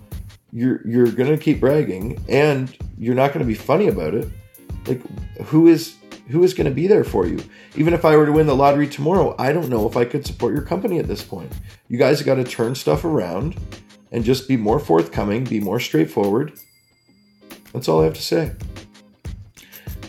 you're 0.52 0.86
you're 0.88 1.12
going 1.12 1.30
to 1.30 1.38
keep 1.38 1.60
bragging, 1.60 2.24
and 2.28 2.76
you're 2.98 3.16
not 3.16 3.34
going 3.34 3.46
to 3.46 3.48
be 3.48 3.56
funny 3.56 3.88
about 3.88 4.14
it. 4.14 4.28
Like 4.88 5.02
who 5.46 5.68
is 5.68 5.96
who 6.30 6.44
is 6.44 6.54
going 6.54 6.66
to 6.66 6.74
be 6.74 6.88
there 6.88 7.04
for 7.04 7.28
you? 7.28 7.40
Even 7.76 7.94
if 7.94 8.04
I 8.04 8.16
were 8.16 8.26
to 8.26 8.32
win 8.32 8.48
the 8.48 8.56
lottery 8.56 8.88
tomorrow, 8.88 9.36
I 9.38 9.52
don't 9.52 9.70
know 9.70 9.88
if 9.88 9.96
I 9.96 10.06
could 10.06 10.26
support 10.26 10.54
your 10.54 10.64
company 10.64 11.00
at 11.00 11.08
this 11.08 11.24
point. 11.24 11.52
You 11.88 11.98
guys 11.98 12.22
got 12.22 12.36
to 12.36 12.44
turn 12.44 12.76
stuff 12.76 13.06
around 13.06 13.58
and 14.12 14.24
just 14.24 14.48
be 14.48 14.58
more 14.58 14.80
forthcoming, 14.80 15.44
be 15.44 15.60
more 15.60 15.80
straightforward, 15.80 16.54
that's 17.76 17.90
all 17.90 18.02
I 18.02 18.06
have 18.06 18.14
to 18.14 18.22
say. 18.22 18.52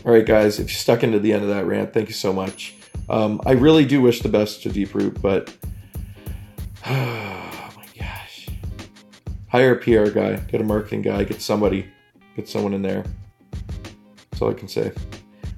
All 0.05 0.12
right, 0.12 0.24
guys, 0.24 0.61
if 0.61 0.70
you 0.70 0.76
stuck 0.76 1.02
into 1.02 1.18
the 1.18 1.33
end 1.33 1.42
of 1.42 1.48
that 1.48 1.66
rant, 1.66 1.92
thank 1.92 2.09
you 2.09 2.14
so 2.14 2.33
much. 2.33 2.76
Um, 3.09 3.40
I 3.44 3.52
really 3.52 3.85
do 3.85 4.00
wish 4.00 4.22
the 4.22 4.29
best 4.29 4.62
to 4.62 4.70
Deeproot, 4.70 5.20
but 5.20 5.52
oh 6.87 7.72
my 7.76 7.87
gosh, 7.98 8.48
hire 9.48 9.74
a 9.74 9.76
PR 9.76 10.11
guy, 10.11 10.37
get 10.37 10.61
a 10.61 10.64
marketing 10.64 11.02
guy, 11.02 11.24
get 11.24 11.42
somebody, 11.42 11.88
get 12.37 12.48
someone 12.48 12.72
in 12.72 12.83
there. 12.83 13.05
That's 14.31 14.42
all 14.42 14.50
I 14.50 14.55
can 14.55 14.68
say. 14.68 14.92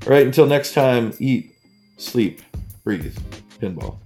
All 0.06 0.12
right, 0.12 0.26
until 0.26 0.46
next 0.46 0.72
time, 0.72 1.12
eat, 1.18 1.54
sleep, 1.98 2.40
breathe, 2.84 3.18
pinball. 3.60 3.98